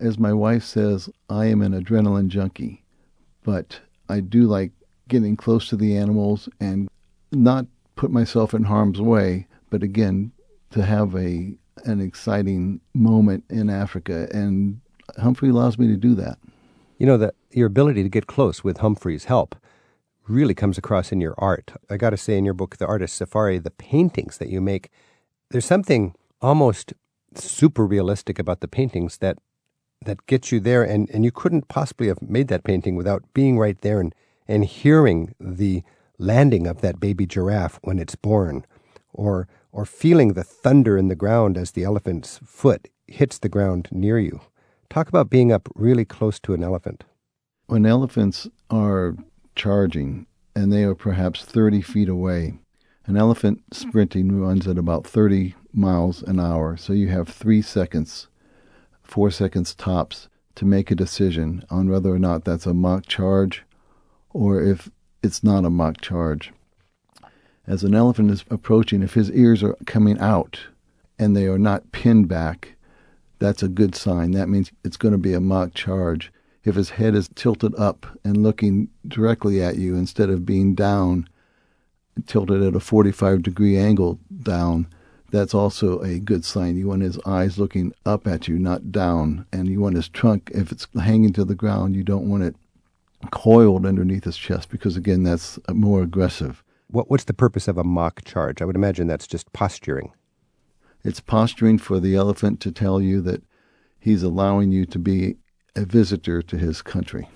[0.00, 2.84] As my wife says, I am an adrenaline junkie,
[3.44, 4.72] but I do like
[5.08, 6.88] getting close to the animals and
[7.30, 10.32] not put myself in harm's way, but again,
[10.70, 14.80] to have a an exciting moment in Africa, and
[15.18, 16.38] Humphrey allows me to do that.
[17.04, 19.56] You know that your ability to get close with Humphrey's help
[20.26, 21.74] really comes across in your art.
[21.90, 24.88] I got to say, in your book, The Artist Safari, the paintings that you make,
[25.50, 26.94] there's something almost
[27.34, 29.36] super realistic about the paintings that
[30.06, 33.58] that gets you there, and, and you couldn't possibly have made that painting without being
[33.58, 34.14] right there and,
[34.48, 35.82] and hearing the
[36.16, 38.64] landing of that baby giraffe when it's born,
[39.12, 43.88] or or feeling the thunder in the ground as the elephant's foot hits the ground
[43.92, 44.40] near you.
[44.94, 47.02] Talk about being up really close to an elephant.
[47.66, 49.16] When elephants are
[49.56, 52.60] charging and they are perhaps 30 feet away,
[53.04, 56.76] an elephant sprinting runs at about 30 miles an hour.
[56.76, 58.28] So you have three seconds,
[59.02, 63.64] four seconds tops, to make a decision on whether or not that's a mock charge
[64.30, 64.92] or if
[65.24, 66.52] it's not a mock charge
[67.66, 70.60] as an elephant is approaching, if his ears are coming out
[71.18, 72.76] and they are not pinned back,
[73.38, 74.32] that's a good sign.
[74.32, 76.32] That means it's going to be a mock charge.
[76.64, 81.28] If his head is tilted up and looking directly at you instead of being down,
[82.26, 84.86] tilted at a 45 degree angle down,
[85.30, 86.76] that's also a good sign.
[86.76, 89.46] You want his eyes looking up at you, not down.
[89.52, 92.54] And you want his trunk, if it's hanging to the ground, you don't want it
[93.30, 96.62] coiled underneath his chest because, again, that's more aggressive.
[96.88, 98.62] What, what's the purpose of a mock charge?
[98.62, 100.12] I would imagine that's just posturing.
[101.04, 103.42] It's posturing for the elephant to tell you that
[104.00, 105.36] he's allowing you to be
[105.76, 107.28] a visitor to his country.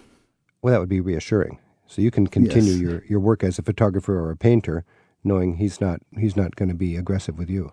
[0.62, 1.58] Well, that would be reassuring.
[1.86, 2.80] So you can continue Yes.
[2.80, 4.84] your, your work as a photographer or a painter,
[5.22, 7.72] knowing he's not he's not going to be aggressive with you.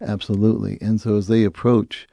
[0.00, 0.78] Absolutely.
[0.80, 2.06] And so as they approach,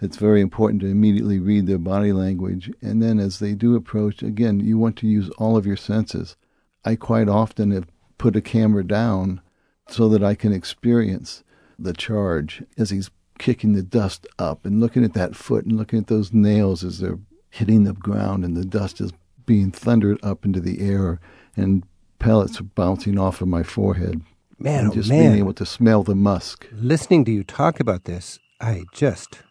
[0.00, 2.70] it's very important to immediately read their body language.
[2.82, 6.36] And then as they do approach, again, you want to use all of your senses.
[6.84, 7.86] I quite often have
[8.18, 9.40] put a camera down
[9.88, 11.43] so that I can experience
[11.78, 15.98] the charge as he's kicking the dust up and looking at that foot and looking
[15.98, 17.18] at those nails as they're
[17.50, 19.12] hitting the ground and the dust is
[19.46, 21.20] being thundered up into the air
[21.56, 21.84] and
[22.18, 24.22] pellets are bouncing off of my forehead.
[24.58, 25.32] Man, oh just man.
[25.32, 26.66] being able to smell the musk.
[26.72, 29.42] Listening to you talk about this, I just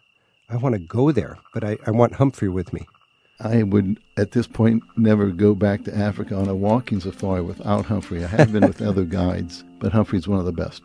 [0.48, 2.86] I want to go there, but I, I want Humphrey with me.
[3.40, 7.86] I would, at this point, never go back to Africa on a walking safari without
[7.86, 8.24] Humphrey.
[8.24, 10.82] I have been with other guides, but Humphrey's one of the best.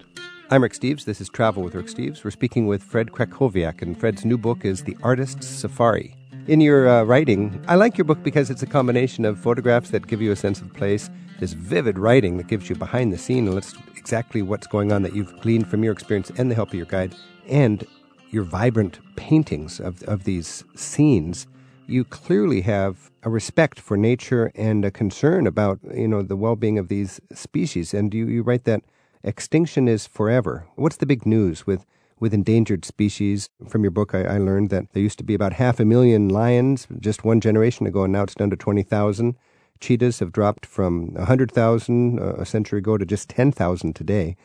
[0.52, 1.06] I'm Rick Steves.
[1.06, 2.24] This is Travel with Rick Steves.
[2.24, 6.16] We're speaking with Fred Krakowiak, and Fred's new book is The Artist's Safari.
[6.48, 10.08] In your uh, writing, I like your book because it's a combination of photographs that
[10.08, 13.46] give you a sense of place, this vivid writing that gives you behind the scene
[13.46, 16.70] and lets exactly what's going on that you've gleaned from your experience and the help
[16.70, 17.14] of your guide,
[17.48, 17.86] and
[18.32, 21.46] your vibrant paintings of, of these scenes.
[21.86, 26.80] You clearly have a respect for nature and a concern about you know the well-being
[26.80, 27.94] of these species.
[27.94, 28.82] And you, you write that
[29.24, 30.68] extinction is forever.
[30.76, 31.86] What's the big news with
[32.20, 33.50] with endangered species?
[33.68, 36.30] From your book, I, I learned that there used to be about half a million
[36.30, 39.36] lions just one generation ago, and now it's down to twenty thousand.
[39.80, 43.96] Cheetahs have dropped from a hundred thousand uh, a century ago to just ten thousand
[43.96, 44.36] today.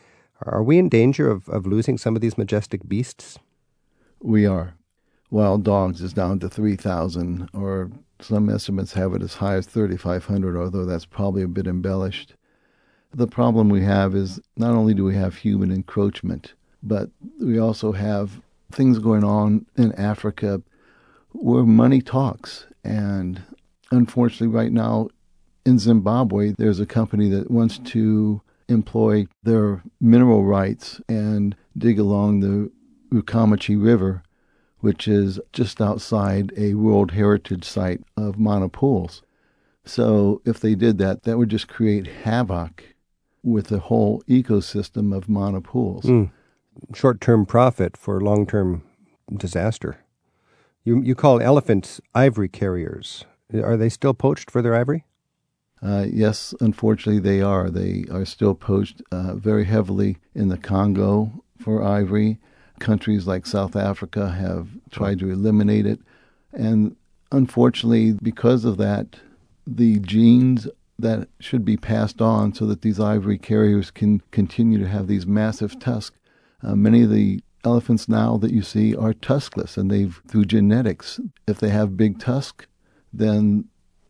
[0.41, 3.39] Are we in danger of, of losing some of these majestic beasts?
[4.21, 4.75] We are.
[5.31, 10.57] Wild dogs is down to 3,000, or some estimates have it as high as 3,500,
[10.57, 12.35] although that's probably a bit embellished.
[13.13, 17.91] The problem we have is not only do we have human encroachment, but we also
[17.93, 18.41] have
[18.71, 20.61] things going on in Africa
[21.31, 22.67] where money talks.
[22.83, 23.41] And
[23.91, 25.09] unfortunately, right now
[25.65, 32.39] in Zimbabwe, there's a company that wants to employ their mineral rights and dig along
[32.39, 32.71] the
[33.11, 34.23] Rukomechi River,
[34.79, 39.21] which is just outside a World Heritage Site of Mana Pools.
[39.85, 42.94] So if they did that, that would just create havoc
[43.45, 46.05] with the whole ecosystem of Mana Pools.
[46.05, 46.31] Mm.
[46.93, 48.83] Short term profit for long term
[49.37, 49.99] disaster.
[50.83, 53.23] You, you call elephants ivory carriers.
[53.53, 55.05] Are they still poached for their ivory?
[55.81, 57.69] Uh, yes, unfortunately, they are.
[57.69, 62.39] They are still poached uh, very heavily in the Congo for ivory.
[62.79, 65.99] Countries like South Africa have tried to eliminate it.
[66.51, 66.95] And
[67.31, 69.17] unfortunately, because of that,
[69.67, 74.87] the genes that should be passed on so that these ivory carriers can continue to
[74.87, 76.17] have these massive tusks.
[76.63, 81.19] Uh, many of the elephants now that you see are tuskless, and they've through genetics.
[81.47, 82.67] If they have big tusks,
[83.11, 83.65] then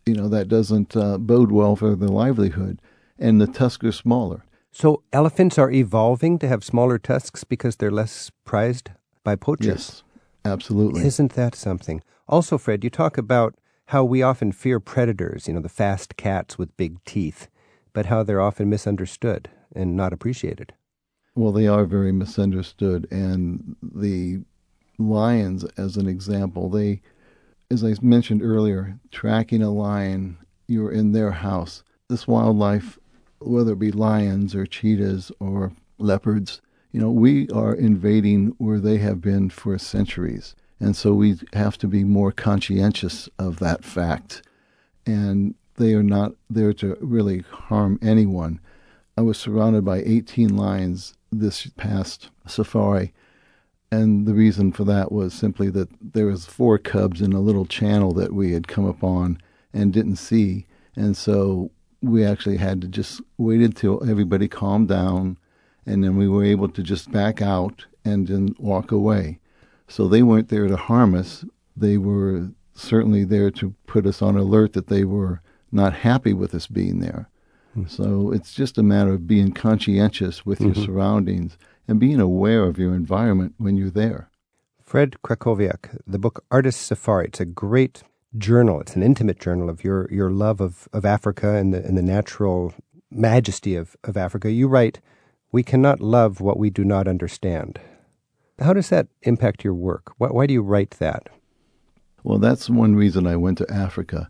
[0.06, 2.82] you know that doesn't uh, bode well for their livelihood,
[3.18, 4.44] and the tusks are smaller.
[4.72, 8.92] So elephants are evolving to have smaller tusks because they're less prized
[9.24, 9.68] by poachers.
[9.68, 10.04] Yes,
[10.44, 11.06] absolutely.
[11.06, 12.04] Isn't that something?
[12.28, 13.56] Also, Fred, you talk about
[13.88, 17.48] how we often fear predators, you know, the fast cats with big teeth,
[17.94, 20.74] but how they're often misunderstood and not appreciated.
[21.36, 24.40] Well, they are very misunderstood, and the
[24.98, 27.02] lions, as an example, they,
[27.70, 31.84] as I mentioned earlier, tracking a lion, you're in their house.
[32.10, 32.98] This wildlife,
[33.40, 38.98] whether it be lions or cheetahs or leopards, you know, we are invading where they
[39.00, 40.56] have been for centuries.
[40.80, 44.42] And so we have to be more conscientious of that fact.
[45.06, 48.60] And they are not there to really harm anyone.
[49.18, 53.14] I was surrounded by 18 lions this past safari.
[53.92, 57.66] And the reason for that was simply that there was four cubs in a little
[57.66, 59.40] channel that we had come upon
[59.74, 60.66] and didn't see.
[60.96, 65.38] And so we actually had to just wait until everybody calmed down
[65.86, 69.40] and then we were able to just back out and then walk away.
[69.88, 71.46] So they weren't there to harm us.
[71.76, 76.54] They were certainly there to put us on alert that they were not happy with
[76.54, 77.30] us being there.
[77.76, 77.88] Mm-hmm.
[77.88, 80.74] So it's just a matter of being conscientious with mm-hmm.
[80.74, 84.30] your surroundings and being aware of your environment when you're there.
[84.82, 87.26] Fred Krakowiak, the book Artist Safari.
[87.26, 88.04] It's a great
[88.38, 88.82] journal.
[88.82, 92.04] It's an intimate journal of your, your love of, of Africa and the, and the
[92.04, 92.74] natural
[93.12, 94.52] majesty of, of Africa.
[94.52, 95.00] You write,
[95.52, 97.80] We cannot love what we do not understand.
[98.60, 100.14] How does that impact your work?
[100.18, 101.30] Why, why do you write that?
[102.24, 104.30] Well, that's one reason I went to Africa.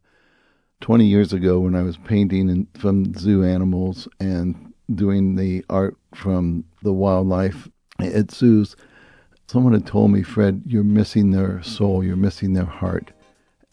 [0.82, 5.96] 20 years ago, when I was painting in, from zoo animals and doing the art
[6.14, 8.76] from the wildlife at zoos,
[9.48, 13.12] someone had told me, Fred, you're missing their soul, you're missing their heart.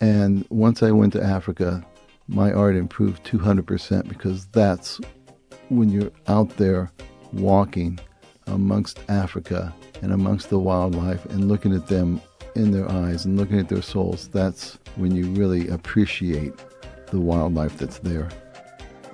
[0.01, 1.85] And once I went to Africa,
[2.29, 5.01] my art improved 200% because that's
[5.71, 6.93] when you're out there
[7.33, 7.99] walking
[8.53, 12.21] amongst Africa and amongst the wildlife and looking at them
[12.55, 16.53] in their eyes and looking at their souls, that's when you really appreciate
[17.07, 18.29] the wildlife that's there.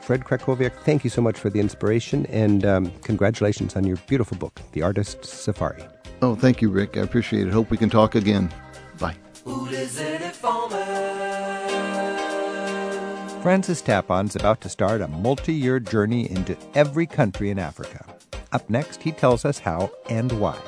[0.00, 4.38] Fred Krakowiak, thank you so much for the inspiration and um, congratulations on your beautiful
[4.38, 5.84] book, The Artist's Safari.
[6.22, 6.96] Oh, thank you, Rick.
[6.96, 7.52] I appreciate it.
[7.52, 8.52] Hope we can talk again.
[8.98, 9.16] Bye.
[13.42, 18.04] Francis Tapon's about to start a multi year journey into every country in Africa.
[18.52, 20.58] Up next, he tells us how and why.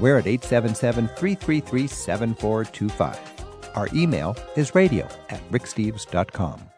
[0.00, 3.34] We're at 877 333 7425.
[3.74, 6.73] Our email is radio at ricksteves.com.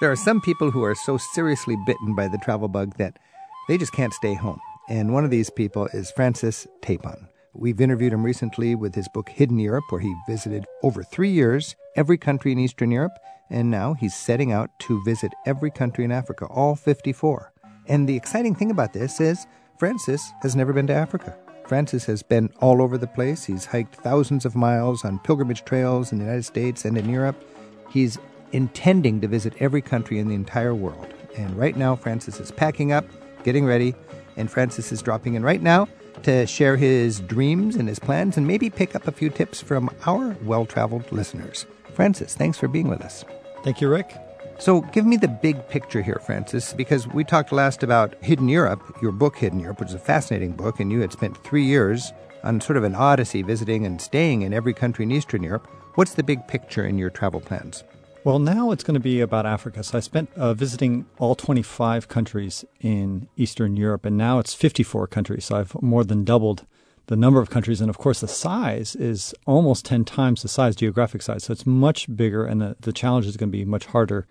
[0.00, 3.18] There are some people who are so seriously bitten by the travel bug that
[3.66, 4.60] they just can't stay home.
[4.88, 7.26] And one of these people is Francis Tapon.
[7.52, 11.74] We've interviewed him recently with his book Hidden Europe, where he visited over three years
[11.96, 13.18] every country in Eastern Europe,
[13.50, 17.52] and now he's setting out to visit every country in Africa, all 54.
[17.88, 19.48] And the exciting thing about this is
[19.78, 21.36] Francis has never been to Africa.
[21.66, 23.44] Francis has been all over the place.
[23.44, 27.44] He's hiked thousands of miles on pilgrimage trails in the United States and in Europe.
[27.90, 28.16] He's
[28.52, 31.06] intending to visit every country in the entire world.
[31.36, 33.04] And right now, Francis is packing up,
[33.44, 33.94] getting ready,
[34.36, 35.88] and Francis is dropping in right now
[36.22, 39.90] to share his dreams and his plans and maybe pick up a few tips from
[40.06, 41.66] our well traveled listeners.
[41.94, 43.24] Francis, thanks for being with us.
[43.64, 44.14] Thank you, Rick.
[44.60, 48.82] So give me the big picture here, Francis, because we talked last about Hidden Europe,
[49.00, 52.12] your book Hidden Europe, which is a fascinating book, and you had spent three years
[52.42, 55.68] on sort of an odyssey visiting and staying in every country in Eastern Europe.
[55.94, 57.84] What's the big picture in your travel plans?
[58.24, 59.82] Well, now it's going to be about Africa.
[59.84, 65.06] So I spent uh, visiting all 25 countries in Eastern Europe, and now it's 54
[65.06, 65.44] countries.
[65.46, 66.66] So I've more than doubled
[67.06, 67.80] the number of countries.
[67.80, 71.44] And of course, the size is almost 10 times the size, geographic size.
[71.44, 74.26] So it's much bigger, and the, the challenge is going to be much harder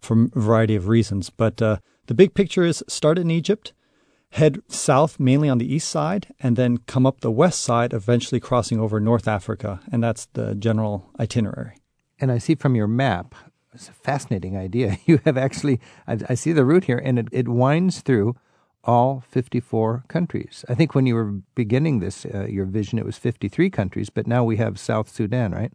[0.00, 1.30] for a variety of reasons.
[1.30, 3.72] But uh, the big picture is start in Egypt,
[4.32, 8.40] head south mainly on the east side, and then come up the west side, eventually
[8.40, 9.80] crossing over North Africa.
[9.92, 11.76] And that's the general itinerary.
[12.20, 13.34] And I see from your map,
[13.72, 14.98] it's a fascinating idea.
[15.06, 18.36] You have actually, I, I see the route here, and it, it winds through
[18.84, 20.64] all 54 countries.
[20.68, 24.26] I think when you were beginning this, uh, your vision, it was 53 countries, but
[24.26, 25.72] now we have South Sudan, right?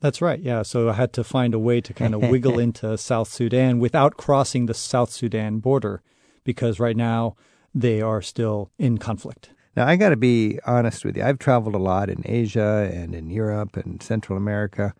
[0.00, 0.40] That's right.
[0.40, 0.62] Yeah.
[0.62, 4.16] So I had to find a way to kind of wiggle into South Sudan without
[4.16, 6.02] crossing the South Sudan border
[6.44, 7.36] because right now
[7.72, 9.50] they are still in conflict.
[9.76, 11.22] Now, I got to be honest with you.
[11.22, 14.92] I've traveled a lot in Asia and in Europe and Central America.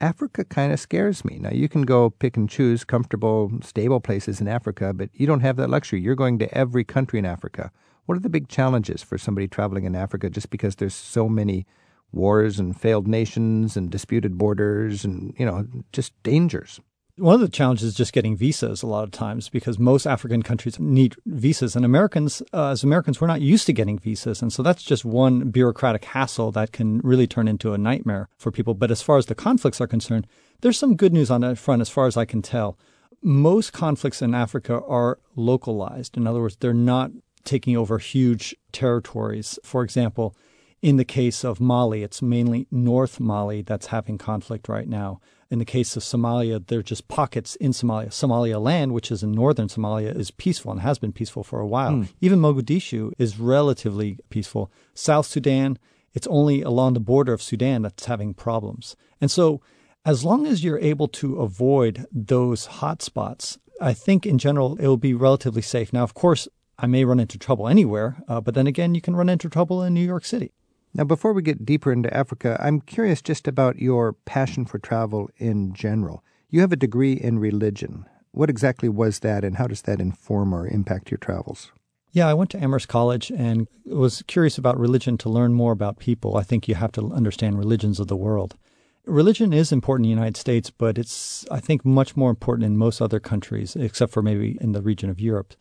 [0.00, 1.38] Africa kind of scares me.
[1.38, 5.40] Now, you can go pick and choose comfortable, stable places in Africa, but you don't
[5.40, 6.00] have that luxury.
[6.00, 7.70] You're going to every country in Africa.
[8.06, 11.66] What are the big challenges for somebody traveling in Africa just because there's so many
[12.12, 16.80] wars and failed nations and disputed borders and, you know, just dangers.
[17.20, 20.42] One of the challenges is just getting visas a lot of times because most African
[20.42, 21.76] countries need visas.
[21.76, 24.40] And Americans, uh, as Americans, we're not used to getting visas.
[24.40, 28.50] And so that's just one bureaucratic hassle that can really turn into a nightmare for
[28.50, 28.72] people.
[28.72, 30.26] But as far as the conflicts are concerned,
[30.62, 32.78] there's some good news on that front as far as I can tell.
[33.22, 36.16] Most conflicts in Africa are localized.
[36.16, 37.10] In other words, they're not
[37.44, 39.58] taking over huge territories.
[39.62, 40.34] For example,
[40.80, 45.20] in the case of Mali, it's mainly North Mali that's having conflict right now.
[45.50, 48.12] In the case of Somalia, they're just pockets in Somalia.
[48.12, 51.92] Somaliland, which is in northern Somalia, is peaceful and has been peaceful for a while.
[51.92, 52.08] Mm.
[52.20, 54.70] Even Mogadishu is relatively peaceful.
[54.94, 55.76] South Sudan,
[56.14, 58.94] it's only along the border of Sudan that's having problems.
[59.20, 59.60] And so,
[60.04, 64.96] as long as you're able to avoid those hotspots, I think in general it will
[64.96, 65.92] be relatively safe.
[65.92, 66.46] Now, of course,
[66.78, 69.82] I may run into trouble anywhere, uh, but then again, you can run into trouble
[69.82, 70.52] in New York City.
[70.92, 75.30] Now, before we get deeper into Africa, I'm curious just about your passion for travel
[75.36, 76.24] in general.
[76.48, 78.06] You have a degree in religion.
[78.32, 81.70] What exactly was that, and how does that inform or impact your travels?
[82.12, 86.00] Yeah, I went to Amherst College and was curious about religion to learn more about
[86.00, 86.36] people.
[86.36, 88.56] I think you have to understand religions of the world.
[89.06, 92.76] Religion is important in the United States, but it's, I think, much more important in
[92.76, 95.54] most other countries, except for maybe in the region of Europe.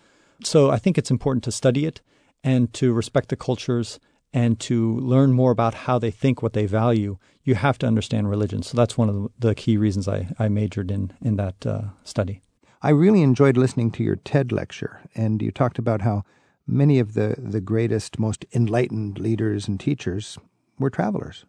[0.43, 2.01] So I think it's important to study it
[2.43, 3.99] and to respect the cultures
[4.34, 8.30] and to learn more about how they think, what they value, you have to understand
[8.30, 8.61] religion.
[8.61, 12.41] So that's one of the key reasons I, I majored in, in that uh, study.
[12.82, 16.23] I really enjoyed listening to your TED lecture, and you talked about how
[16.65, 20.38] many of the, the greatest, most enlightened leaders and teachers
[20.77, 21.45] were travelers.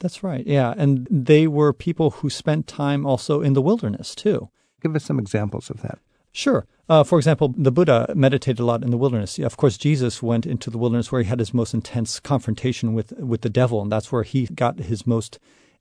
[0.00, 0.74] That's right, yeah.
[0.76, 4.50] And they were people who spent time also in the wilderness, too.
[4.80, 5.98] Give us some examples of that.
[6.32, 6.66] Sure.
[6.88, 9.38] Uh, for example, the Buddha meditated a lot in the wilderness.
[9.38, 13.12] Of course, Jesus went into the wilderness where he had his most intense confrontation with,
[13.12, 15.38] with the devil, and that's where he got his most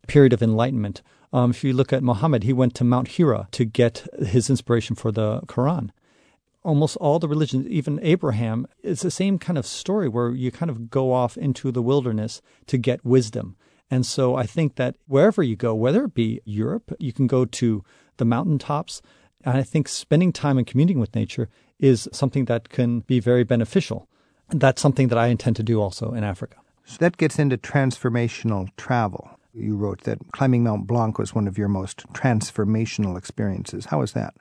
[0.08, 1.02] period of enlightenment.
[1.34, 4.96] Um, if you look at Muhammad, he went to Mount Hira to get his inspiration
[4.96, 5.90] for the Quran.
[6.64, 10.70] Almost all the religions, even Abraham, it's the same kind of story where you kind
[10.70, 13.56] of go off into the wilderness to get wisdom.
[13.90, 17.46] And so I think that wherever you go, whether it be Europe, you can go
[17.46, 17.84] to
[18.18, 19.02] the mountaintops,
[19.46, 23.44] and I think spending time and communing with nature is something that can be very
[23.44, 24.08] beneficial.
[24.50, 26.58] And that's something that I intend to do also in Africa.
[26.86, 29.40] So that gets into transformational travel.
[29.54, 33.86] You wrote that climbing Mount Blanc was one of your most transformational experiences.
[33.86, 34.34] How was that?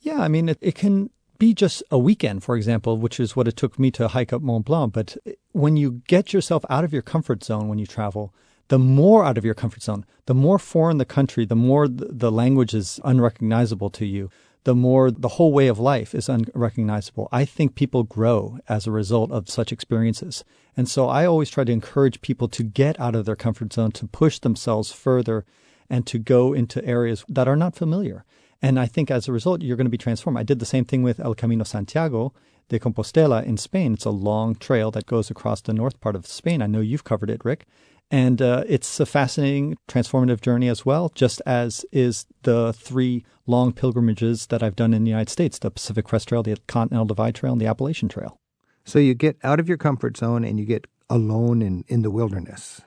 [0.00, 3.48] Yeah, I mean, it, it can be just a weekend, for example, which is what
[3.48, 4.92] it took me to hike up Mont Blanc.
[4.92, 5.16] But
[5.52, 8.34] when you get yourself out of your comfort zone when you travel,
[8.70, 12.30] the more out of your comfort zone, the more foreign the country, the more the
[12.30, 14.30] language is unrecognizable to you,
[14.62, 17.28] the more the whole way of life is unrecognizable.
[17.32, 20.44] I think people grow as a result of such experiences.
[20.76, 23.90] And so I always try to encourage people to get out of their comfort zone,
[23.92, 25.44] to push themselves further,
[25.88, 28.24] and to go into areas that are not familiar.
[28.62, 30.38] And I think as a result, you're going to be transformed.
[30.38, 32.32] I did the same thing with El Camino Santiago
[32.68, 33.94] de Compostela in Spain.
[33.94, 36.62] It's a long trail that goes across the north part of Spain.
[36.62, 37.66] I know you've covered it, Rick.
[38.10, 43.72] And uh, it's a fascinating, transformative journey as well, just as is the three long
[43.72, 47.36] pilgrimages that I've done in the United States the Pacific Crest Trail, the Continental Divide
[47.36, 48.40] Trail, and the Appalachian Trail.
[48.84, 52.10] So you get out of your comfort zone and you get alone in, in the
[52.10, 52.80] wilderness.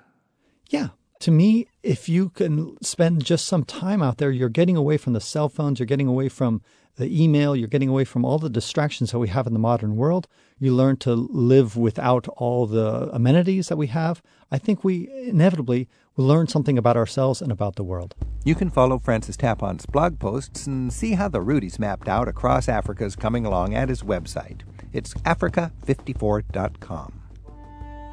[0.69, 0.89] Yeah.
[1.19, 5.13] to me, if you can spend just some time out there, you're getting away from
[5.13, 6.61] the cell phones, you're getting away from
[6.95, 9.95] the email, you're getting away from all the distractions that we have in the modern
[9.95, 10.27] world.
[10.63, 14.23] You learn to live without all the amenities that we have.
[14.49, 18.15] I think we inevitably will learn something about ourselves and about the world.
[18.45, 22.29] You can follow Francis Tapon's blog posts and see how the route he's mapped out
[22.29, 24.61] across Africa is coming along at his website.
[24.93, 27.21] It's africa54.com.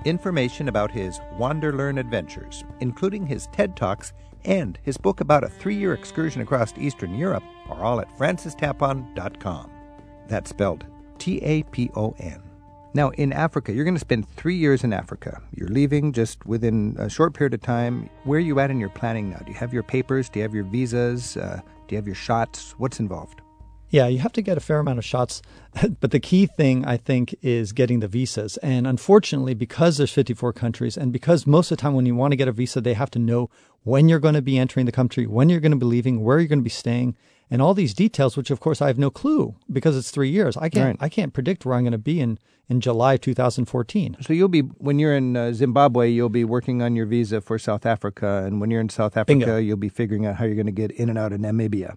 [0.04, 4.12] Information about his Wanderlearn adventures, including his TED Talks
[4.44, 9.70] and his book about a three year excursion across Eastern Europe, are all at francistapon.com.
[10.26, 10.84] That's spelled
[11.20, 12.42] T A P O N.
[12.92, 15.40] Now, in Africa, you're going to spend three years in Africa.
[15.54, 18.10] You're leaving just within a short period of time.
[18.24, 19.38] Where are you at in your planning now?
[19.38, 20.28] Do you have your papers?
[20.28, 21.36] Do you have your visas?
[21.36, 22.74] Uh, do you have your shots?
[22.78, 23.42] What's involved?
[23.90, 25.42] Yeah, you have to get a fair amount of shots.
[26.00, 28.56] but the key thing, I think, is getting the visas.
[28.58, 32.32] And unfortunately, because there's 54 countries and because most of the time when you want
[32.32, 33.50] to get a visa, they have to know
[33.82, 36.38] when you're going to be entering the country, when you're going to be leaving, where
[36.38, 37.16] you're going to be staying,
[37.50, 40.56] and all these details, which of course I have no clue because it's three years.
[40.56, 41.04] I can't, right.
[41.04, 42.38] I can't predict where I'm going to be in,
[42.68, 44.18] in July 2014.
[44.20, 47.58] So you'll be, when you're in uh, Zimbabwe, you'll be working on your visa for
[47.58, 48.44] South Africa.
[48.44, 49.56] And when you're in South Africa, Bingo.
[49.56, 51.96] you'll be figuring out how you're going to get in and out of Namibia.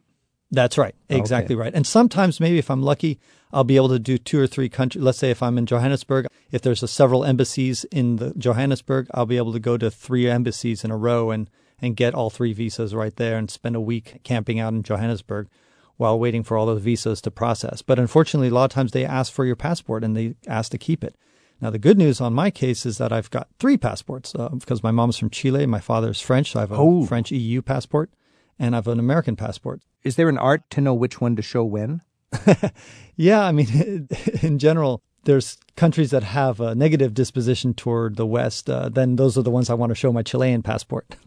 [0.50, 0.94] That's right.
[1.10, 1.62] Exactly okay.
[1.62, 1.74] right.
[1.74, 3.20] And sometimes, maybe if I'm lucky,
[3.52, 5.04] I'll be able to do two or three countries.
[5.04, 9.26] Let's say if I'm in Johannesburg, if there's a several embassies in the Johannesburg, I'll
[9.26, 11.50] be able to go to three embassies in a row and,
[11.84, 15.50] and get all three visas right there and spend a week camping out in Johannesburg
[15.98, 17.82] while waiting for all those visas to process.
[17.82, 20.78] But unfortunately, a lot of times they ask for your passport and they ask to
[20.78, 21.16] keep it.
[21.60, 24.82] Now, the good news on my case is that I've got three passports uh, because
[24.82, 27.06] my mom's from Chile, my father's French, so I have a oh.
[27.06, 28.10] French EU passport
[28.58, 29.82] and I have an American passport.
[30.04, 32.02] Is there an art to know which one to show when?
[33.18, 34.08] yeah, I mean,
[34.42, 38.70] in general, there's countries that have a negative disposition toward the West.
[38.70, 41.18] Uh, then those are the ones I want to show my Chilean passport.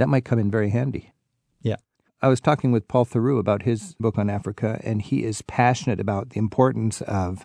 [0.00, 1.12] That might come in very handy.
[1.60, 1.76] Yeah.
[2.22, 6.00] I was talking with Paul Theroux about his book on Africa, and he is passionate
[6.00, 7.44] about the importance of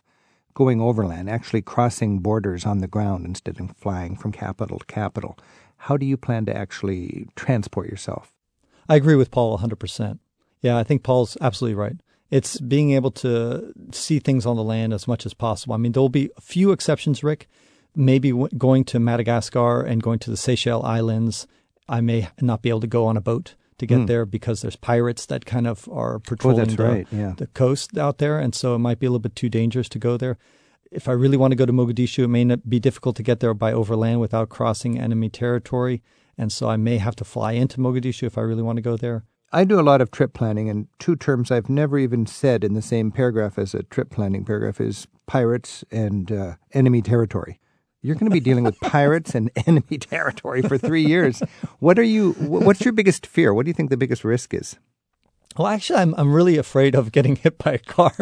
[0.53, 5.38] going overland, actually crossing borders on the ground instead of flying from capital to capital.
[5.76, 8.32] How do you plan to actually transport yourself?
[8.88, 10.20] I agree with Paul 100%.
[10.62, 11.97] Yeah, I think Paul's absolutely right.
[12.32, 15.74] It's being able to see things on the land as much as possible.
[15.74, 17.49] I mean, there'll be a few exceptions, Rick.
[17.97, 21.47] Maybe going to Madagascar and going to the Seychelles Islands,
[21.88, 24.08] I may not be able to go on a boat to get mm.
[24.08, 27.08] there because there's pirates that kind of are patrolling oh, the, right.
[27.12, 27.34] yeah.
[27.38, 28.40] the coast out there.
[28.40, 30.38] And so it might be a little bit too dangerous to go there.
[30.92, 33.42] If I really want to go to Mogadishu, it may not be difficult to get
[33.42, 36.02] there by overland without crossing enemy territory.
[36.38, 38.96] And so I may have to fly into Mogadishu if I really want to go
[38.96, 39.26] there.
[39.52, 42.74] I do a lot of trip planning, and two terms I've never even said in
[42.74, 47.60] the same paragraph as a trip planning paragraph is pirates and uh, enemy territory.
[48.06, 51.41] You're going to be dealing with pirates and enemy territory for three years.
[51.80, 52.34] What are you?
[52.34, 53.53] What's your biggest fear?
[53.53, 54.78] What do you think the biggest risk is?
[55.58, 58.14] Well, actually, I'm I'm really afraid of getting hit by a car.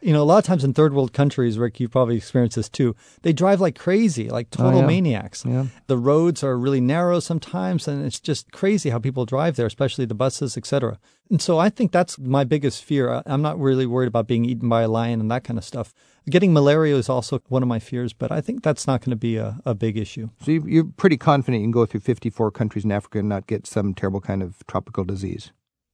[0.00, 2.68] you know, a lot of times in third world countries, Rick, you've probably experienced this
[2.68, 2.94] too.
[3.22, 4.86] They drive like crazy, like oh, total oh, yeah.
[4.86, 5.44] maniacs.
[5.44, 5.66] Yeah.
[5.86, 10.04] The roads are really narrow sometimes, and it's just crazy how people drive there, especially
[10.04, 10.98] the buses, etc.
[11.30, 13.22] And so I think that's my biggest fear.
[13.26, 15.92] I'm not really worried about being eaten by a lion and that kind of stuff.
[16.28, 19.16] Getting malaria is also one of my fears, but I think that's not going to
[19.16, 20.30] be a, a big issue.
[20.42, 23.66] So you're pretty confident you can go through 54 countries in Africa and not get
[23.66, 25.52] some terrible kind of tropical disease?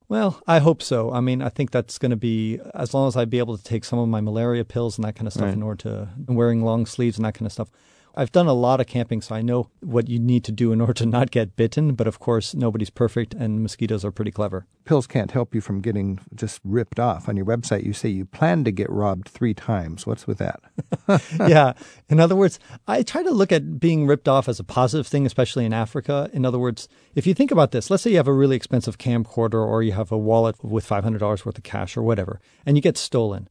[0.09, 1.11] Well, I hope so.
[1.13, 3.65] I mean, I think that's going to be as long as I be able to
[3.65, 5.55] take some of my malaria pills and that kind of stuff right.
[5.55, 7.71] in order to wearing long sleeves and that kind of stuff.
[8.15, 10.81] I've done a lot of camping, so I know what you need to do in
[10.83, 11.95] order to not get bitten.
[11.95, 14.67] But of course, nobody's perfect, and mosquitoes are pretty clever.
[14.85, 17.29] Pills can't help you from getting just ripped off.
[17.29, 20.07] On your website, you say you plan to get robbed three times.
[20.07, 20.61] What's with that?
[21.49, 21.73] yeah.
[22.09, 25.25] In other words, I try to look at being ripped off as a positive thing,
[25.25, 26.29] especially in Africa.
[26.33, 28.99] In other words, if you think about this, let's say you have a really expensive
[28.99, 32.83] camcorder or you have a wallet with $500 worth of cash or whatever, and you
[32.83, 33.49] get stolen.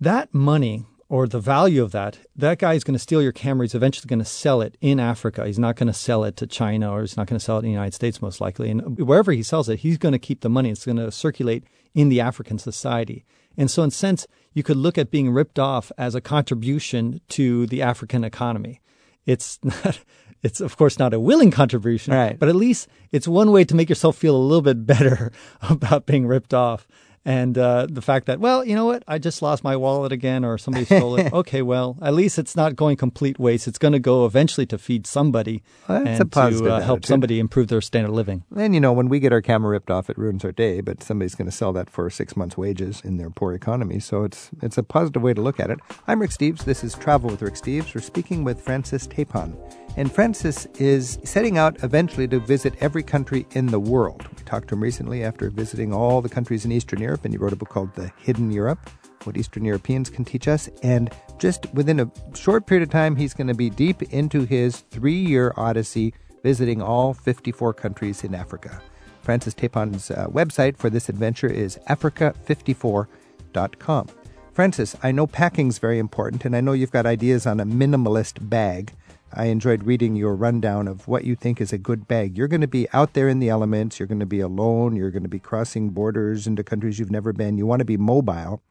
[0.00, 3.66] That money or the value of that, that guy is going to steal your camera.
[3.66, 5.44] He's eventually going to sell it in Africa.
[5.44, 7.58] He's not going to sell it to China or he's not going to sell it
[7.58, 8.70] in the United States, most likely.
[8.70, 10.70] And wherever he sells it, he's going to keep the money.
[10.70, 13.26] It's going to circulate in the African society.
[13.58, 17.20] And so, in a sense, you could look at being ripped off as a contribution
[17.28, 18.80] to the African economy.
[19.26, 20.00] It's not,
[20.42, 22.38] it's of course not a willing contribution, right.
[22.38, 26.06] but at least it's one way to make yourself feel a little bit better about
[26.06, 26.88] being ripped off.
[27.24, 30.44] And uh, the fact that, well, you know what, I just lost my wallet again
[30.44, 31.32] or somebody stole it.
[31.42, 33.66] Okay, well, at least it's not going complete waste.
[33.66, 37.68] It's going to go eventually to feed somebody well, and to uh, help somebody improve
[37.68, 38.44] their standard of living.
[38.54, 41.02] And, you know, when we get our camera ripped off, it ruins our day, but
[41.02, 43.98] somebody's going to sell that for six months' wages in their poor economy.
[43.98, 45.78] So it's, it's a positive way to look at it.
[46.06, 46.64] I'm Rick Steves.
[46.64, 47.94] This is Travel with Rick Steves.
[47.94, 49.56] We're speaking with Francis Tapon.
[49.96, 54.26] And Francis is setting out eventually to visit every country in the world.
[54.36, 57.38] We talked to him recently after visiting all the countries in Eastern Europe, and he
[57.38, 58.88] wrote a book called The Hidden Europe
[59.24, 60.70] What Eastern Europeans Can Teach Us.
[60.82, 64.78] And just within a short period of time, he's going to be deep into his
[64.90, 68.82] three year odyssey visiting all 54 countries in Africa.
[69.22, 74.08] Francis Tapon's uh, website for this adventure is africa54.com.
[74.52, 78.50] Francis, I know packing's very important, and I know you've got ideas on a minimalist
[78.50, 78.92] bag.
[79.34, 82.36] I enjoyed reading your rundown of what you think is a good bag.
[82.36, 83.98] You're going to be out there in the elements.
[83.98, 84.96] You're going to be alone.
[84.96, 87.58] You're going to be crossing borders into countries you've never been.
[87.58, 88.62] You want to be mobile.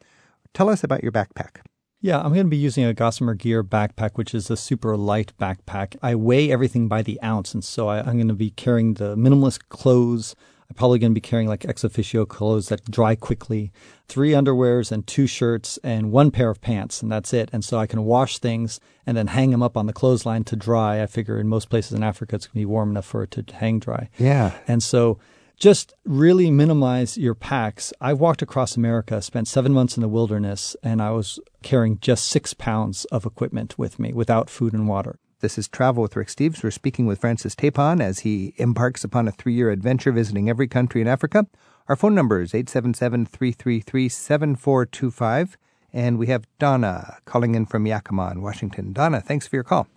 [0.53, 1.61] Tell us about your backpack.
[2.03, 5.33] Yeah, I'm going to be using a Gossamer Gear backpack, which is a super light
[5.39, 5.95] backpack.
[6.01, 9.15] I weigh everything by the ounce, and so I, am going to be carrying the
[9.15, 10.35] minimalist clothes.
[10.71, 13.73] I'm probably going to be carrying like ExOfficio clothes that dry quickly,
[14.07, 17.49] three underwears and two shirts and one pair of pants, and that's it.
[17.51, 20.55] And so I can wash things and then hang them up on the clothesline to
[20.55, 21.03] dry.
[21.03, 23.31] I figure in most places in Africa it's going to be warm enough for it
[23.31, 24.07] to hang dry.
[24.17, 24.53] Yeah.
[24.65, 25.19] And so
[25.57, 27.91] just really minimize your packs.
[27.99, 32.29] I walked across America, spent seven months in the wilderness, and I was carrying just
[32.29, 35.19] six pounds of equipment with me without food and water.
[35.41, 36.63] This is Travel with Rick Steves.
[36.63, 40.67] We're speaking with Francis Tapon as he embarks upon a three year adventure visiting every
[40.67, 41.47] country in Africa.
[41.89, 45.57] Our phone number is 877 333 7425.
[45.91, 48.93] And we have Donna calling in from Yakima in Washington.
[48.93, 49.87] Donna, thanks for your call.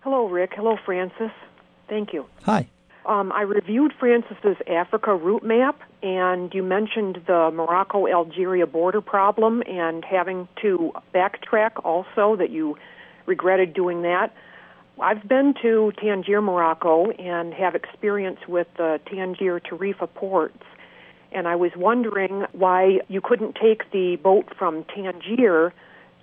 [0.00, 0.50] Hello, Rick.
[0.56, 1.30] Hello, Francis.
[1.88, 2.26] Thank you.
[2.42, 2.68] Hi.
[3.06, 9.62] Um, I reviewed Francis's Africa route map, and you mentioned the Morocco Algeria border problem
[9.68, 12.76] and having to backtrack also, that you
[13.26, 14.34] regretted doing that.
[15.00, 20.62] I've been to Tangier, Morocco, and have experience with the Tangier Tarifa ports.
[21.32, 25.72] And I was wondering why you couldn't take the boat from Tangier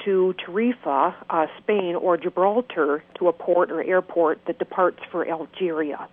[0.06, 6.08] to Tarifa, uh, Spain, or Gibraltar to a port or airport that departs for Algeria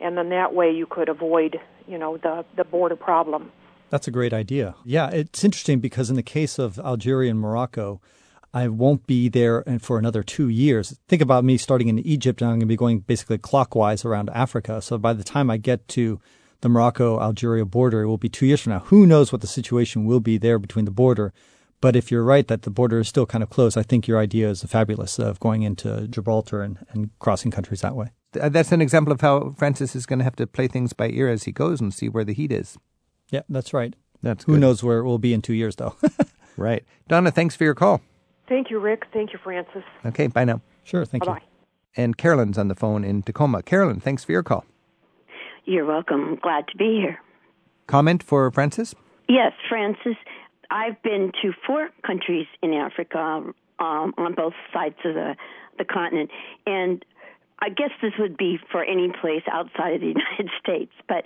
[0.00, 3.50] and then that way you could avoid, you know, the the border problem.
[3.90, 4.74] That's a great idea.
[4.84, 8.00] Yeah, it's interesting because in the case of Algeria and Morocco,
[8.54, 10.98] I won't be there for another two years.
[11.06, 14.30] Think about me starting in Egypt, and I'm going to be going basically clockwise around
[14.30, 14.80] Africa.
[14.80, 16.20] So by the time I get to
[16.60, 18.80] the Morocco Algeria border, it will be two years from now.
[18.80, 21.32] Who knows what the situation will be there between the border?
[21.80, 24.18] But if you're right that the border is still kind of closed, I think your
[24.18, 28.08] idea is fabulous of going into Gibraltar and, and crossing countries that way.
[28.38, 31.08] Uh, that's an example of how Francis is going to have to play things by
[31.10, 32.76] ear as he goes and see where the heat is.
[33.30, 33.94] Yeah, that's right.
[34.22, 34.60] That's Who good.
[34.60, 35.94] knows where it will be in two years, though.
[36.56, 36.84] right.
[37.06, 38.00] Donna, thanks for your call.
[38.48, 39.04] Thank you, Rick.
[39.12, 39.82] Thank you, Francis.
[40.06, 40.60] Okay, bye now.
[40.84, 41.38] Sure, thank Bye-bye.
[41.38, 42.02] you.
[42.02, 43.62] And Carolyn's on the phone in Tacoma.
[43.62, 44.64] Carolyn, thanks for your call.
[45.64, 46.38] You're welcome.
[46.40, 47.20] Glad to be here.
[47.86, 48.94] Comment for Francis?
[49.28, 50.16] Yes, Francis.
[50.70, 55.36] I've been to four countries in Africa um, on both sides of the,
[55.76, 56.30] the continent.
[56.66, 57.04] And
[57.60, 60.06] I guess this would be for any place outside of the
[60.38, 61.24] United States, but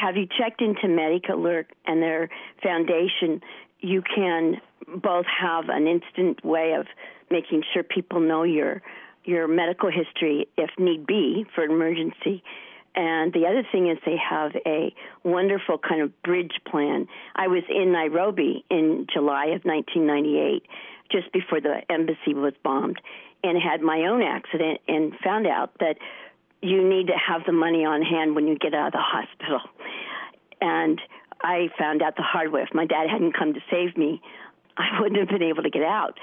[0.00, 2.28] have you checked into Medicalert and their
[2.62, 3.40] foundation?
[3.82, 4.60] You can
[5.02, 6.86] both have an instant way of
[7.30, 8.82] making sure people know your
[9.24, 12.42] your medical history if need be for an emergency.
[12.94, 17.06] And the other thing is they have a wonderful kind of bridge plan.
[17.36, 20.64] I was in Nairobi in July of 1998,
[21.10, 23.00] just before the embassy was bombed
[23.44, 25.96] and had my own accident and found out that
[26.60, 29.60] you need to have the money on hand when you get out of the hospital.
[30.60, 31.00] And
[31.42, 32.62] I found out the hard way.
[32.62, 34.20] If my dad hadn't come to save me,
[34.76, 36.18] I wouldn't have been able to get out.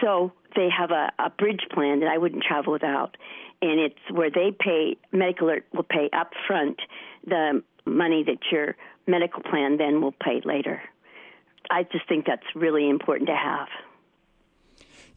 [0.00, 3.16] So they have a, a bridge plan that I wouldn't travel without.
[3.62, 6.80] And it's where they pay, Medicalert will pay up front
[7.26, 8.76] the money that your
[9.06, 10.82] medical plan then will pay later.
[11.70, 13.68] I just think that's really important to have.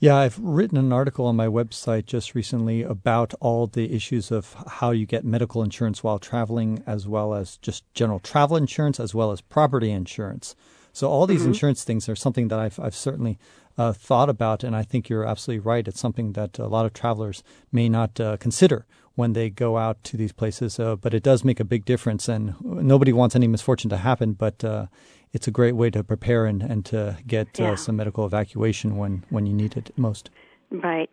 [0.01, 4.55] Yeah, I've written an article on my website just recently about all the issues of
[4.65, 9.13] how you get medical insurance while traveling, as well as just general travel insurance, as
[9.13, 10.55] well as property insurance.
[10.93, 11.49] So all these mm-hmm.
[11.49, 13.37] insurance things are something that I've, I've certainly
[13.77, 15.85] uh, thought about, and I think you're absolutely right.
[15.85, 18.85] It's something that a lot of travelers may not uh, consider
[19.15, 22.29] when they go out to these places, uh, but it does make a big difference.
[22.29, 24.85] And nobody wants any misfortune to happen, but uh,
[25.33, 27.71] it's a great way to prepare and, and to get uh, yeah.
[27.71, 30.29] uh, some medical evacuation when, when you need it most.
[30.71, 31.09] Right.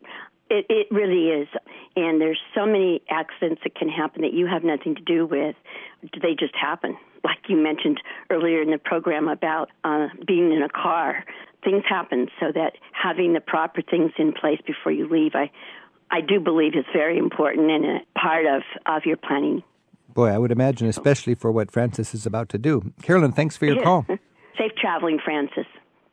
[0.48, 1.48] It, it really is.
[1.96, 5.56] And there's so many accidents that can happen that you have nothing to do with.
[6.02, 6.96] They just happen.
[7.24, 8.00] Like you mentioned
[8.30, 11.24] earlier in the program about uh, being in a car,
[11.64, 12.28] things happen.
[12.38, 15.50] So that having the proper things in place before you leave, I,
[16.10, 19.62] I do believe is very important and a part of, of your planning
[20.16, 22.94] Boy, I would imagine, especially for what Francis is about to do.
[23.02, 24.06] Carolyn, thanks for your call.
[24.58, 25.66] Safe traveling, Francis.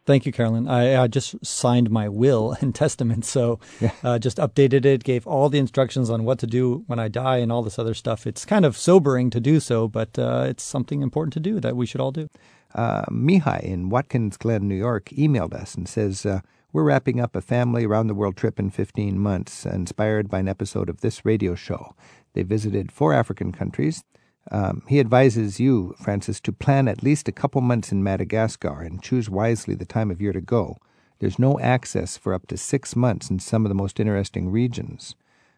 [0.06, 0.68] Thank you, Carolyn.
[0.68, 3.62] I, I just signed my will and testament, so
[4.04, 7.38] uh, just updated it, gave all the instructions on what to do when I die
[7.38, 8.28] and all this other stuff.
[8.28, 11.78] It's kind of sobering to do so, but uh, it's something important to do that
[11.78, 12.28] we should all do.
[12.76, 16.42] Uh, Mihai in Watkins Glen, New York, emailed us and says, uh,
[16.74, 20.50] We're wrapping up a family around the world trip in 15 months, inspired by an
[20.50, 21.96] episode of this radio show.
[22.34, 24.04] They visited four African countries.
[24.52, 29.02] Um, he advises you, Francis, to plan at least a couple months in Madagascar and
[29.02, 30.78] choose wisely the time of year to go.
[31.20, 35.16] There's no access for up to six months in some of the most interesting regions.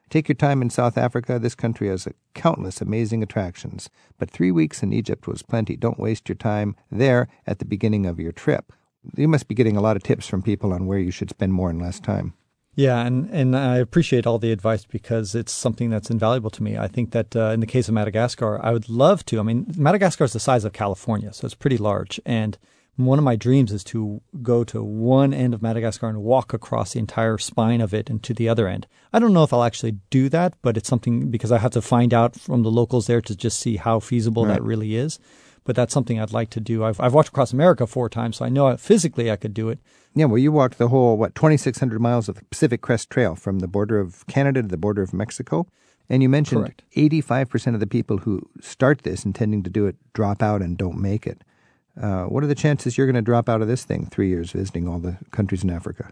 [0.09, 1.39] Take your time in South Africa.
[1.39, 5.75] This country has countless amazing attractions, but three weeks in Egypt was plenty.
[5.75, 8.71] Don't waste your time there at the beginning of your trip.
[9.15, 11.53] You must be getting a lot of tips from people on where you should spend
[11.53, 12.35] more and less time.
[12.75, 16.77] Yeah, and, and I appreciate all the advice because it's something that's invaluable to me.
[16.77, 19.39] I think that uh, in the case of Madagascar, I would love to.
[19.39, 22.19] I mean, Madagascar is the size of California, so it's pretty large.
[22.25, 22.57] And
[22.97, 26.93] one of my dreams is to go to one end of Madagascar and walk across
[26.93, 28.87] the entire spine of it and to the other end.
[29.13, 31.81] I don't know if I'll actually do that, but it's something because I have to
[31.81, 34.55] find out from the locals there to just see how feasible right.
[34.55, 35.17] that really is
[35.65, 36.83] but that's something I'd like to do.
[36.83, 39.79] I've, I've walked across America four times, so I know physically I could do it.
[40.13, 43.59] Yeah, well, you walked the whole, what, 2,600 miles of the Pacific Crest Trail from
[43.59, 45.67] the border of Canada to the border of Mexico.
[46.07, 46.83] And you mentioned Correct.
[46.95, 51.01] 85% of the people who start this intending to do it drop out and don't
[51.01, 51.43] make it.
[51.99, 54.51] Uh, what are the chances you're going to drop out of this thing three years
[54.51, 56.11] visiting all the countries in Africa?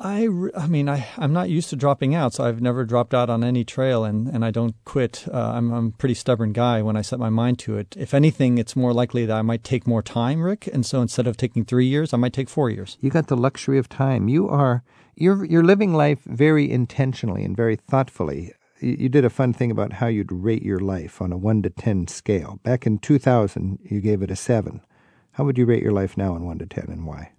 [0.00, 3.28] I, I mean, I, I'm not used to dropping out, so I've never dropped out
[3.28, 5.24] on any trail, and, and I don't quit.
[5.26, 7.96] Uh, I'm, I'm a pretty stubborn guy when I set my mind to it.
[7.98, 11.26] If anything, it's more likely that I might take more time, Rick, and so instead
[11.26, 12.96] of taking three years, I might take four years.
[13.00, 14.28] You got the luxury of time.
[14.28, 14.84] You are
[15.16, 18.52] you're you're living life very intentionally and very thoughtfully.
[18.80, 21.60] You, you did a fun thing about how you'd rate your life on a one
[21.62, 22.60] to ten scale.
[22.62, 24.80] Back in 2000, you gave it a seven.
[25.32, 27.32] How would you rate your life now on one to ten, and why?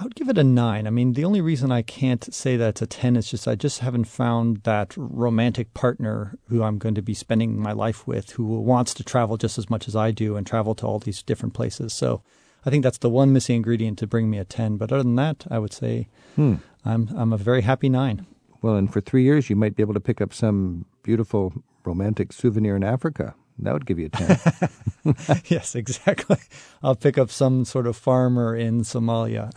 [0.00, 0.86] I would give it a nine.
[0.86, 3.54] I mean, the only reason I can't say that it's a 10 is just I
[3.54, 8.30] just haven't found that romantic partner who I'm going to be spending my life with
[8.30, 11.22] who wants to travel just as much as I do and travel to all these
[11.22, 11.92] different places.
[11.92, 12.22] So
[12.64, 14.78] I think that's the one missing ingredient to bring me a 10.
[14.78, 16.54] But other than that, I would say hmm.
[16.82, 18.24] I'm, I'm a very happy nine.
[18.62, 21.52] Well, and for three years, you might be able to pick up some beautiful
[21.84, 23.34] romantic souvenir in Africa.
[23.62, 24.08] That would give you a
[25.14, 25.40] 10.
[25.46, 26.38] yes, exactly.
[26.82, 29.50] I'll pick up some sort of farmer in Somalia.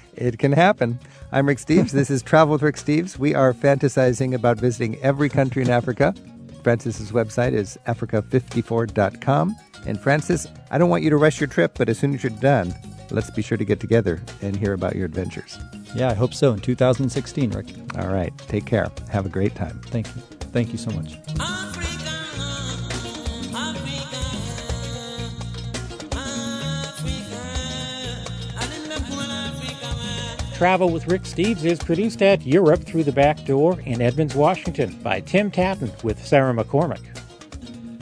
[0.14, 0.98] it can happen.
[1.32, 1.90] I'm Rick Steves.
[1.90, 3.18] This is Travel with Rick Steves.
[3.18, 6.14] We are fantasizing about visiting every country in Africa.
[6.62, 9.56] Francis's website is africa54.com.
[9.86, 12.30] And Francis, I don't want you to rush your trip, but as soon as you're
[12.38, 12.74] done,
[13.10, 15.58] let's be sure to get together and hear about your adventures.
[15.94, 17.66] Yeah, I hope so in 2016, Rick.
[17.96, 18.36] All right.
[18.46, 18.90] Take care.
[19.10, 19.80] Have a great time.
[19.86, 20.20] Thank you.
[20.52, 21.79] Thank you so much.
[30.60, 34.94] Travel with Rick Steves is produced at Europe Through the Back Door in Edmonds, Washington
[35.02, 37.00] by Tim Tattan with Sarah McCormick.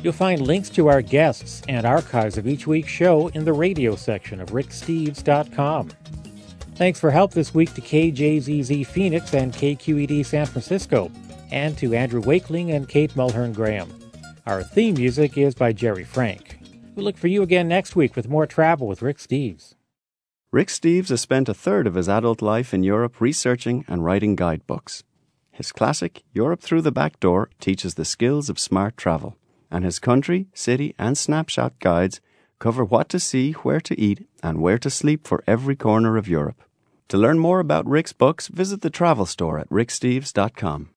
[0.02, 3.94] You'll find links to our guests and archives of each week's show in the radio
[3.94, 5.90] section of ricksteves.com.
[6.74, 11.12] Thanks for help this week to KJZZ Phoenix and KQED San Francisco,
[11.52, 13.88] and to Andrew Wakeling and Kate Mulhern Graham.
[14.46, 16.58] Our theme music is by Jerry Frank.
[16.96, 19.74] We'll look for you again next week with more travel with Rick Steves.
[20.50, 24.34] Rick Steves has spent a third of his adult life in Europe researching and writing
[24.34, 25.04] guidebooks.
[25.50, 29.36] His classic, Europe Through the Back Door, teaches the skills of smart travel,
[29.70, 32.22] and his country, city, and snapshot guides
[32.60, 36.28] cover what to see, where to eat, and where to sleep for every corner of
[36.28, 36.62] Europe.
[37.08, 40.86] To learn more about Rick's books, visit the travel store at ricksteves.com.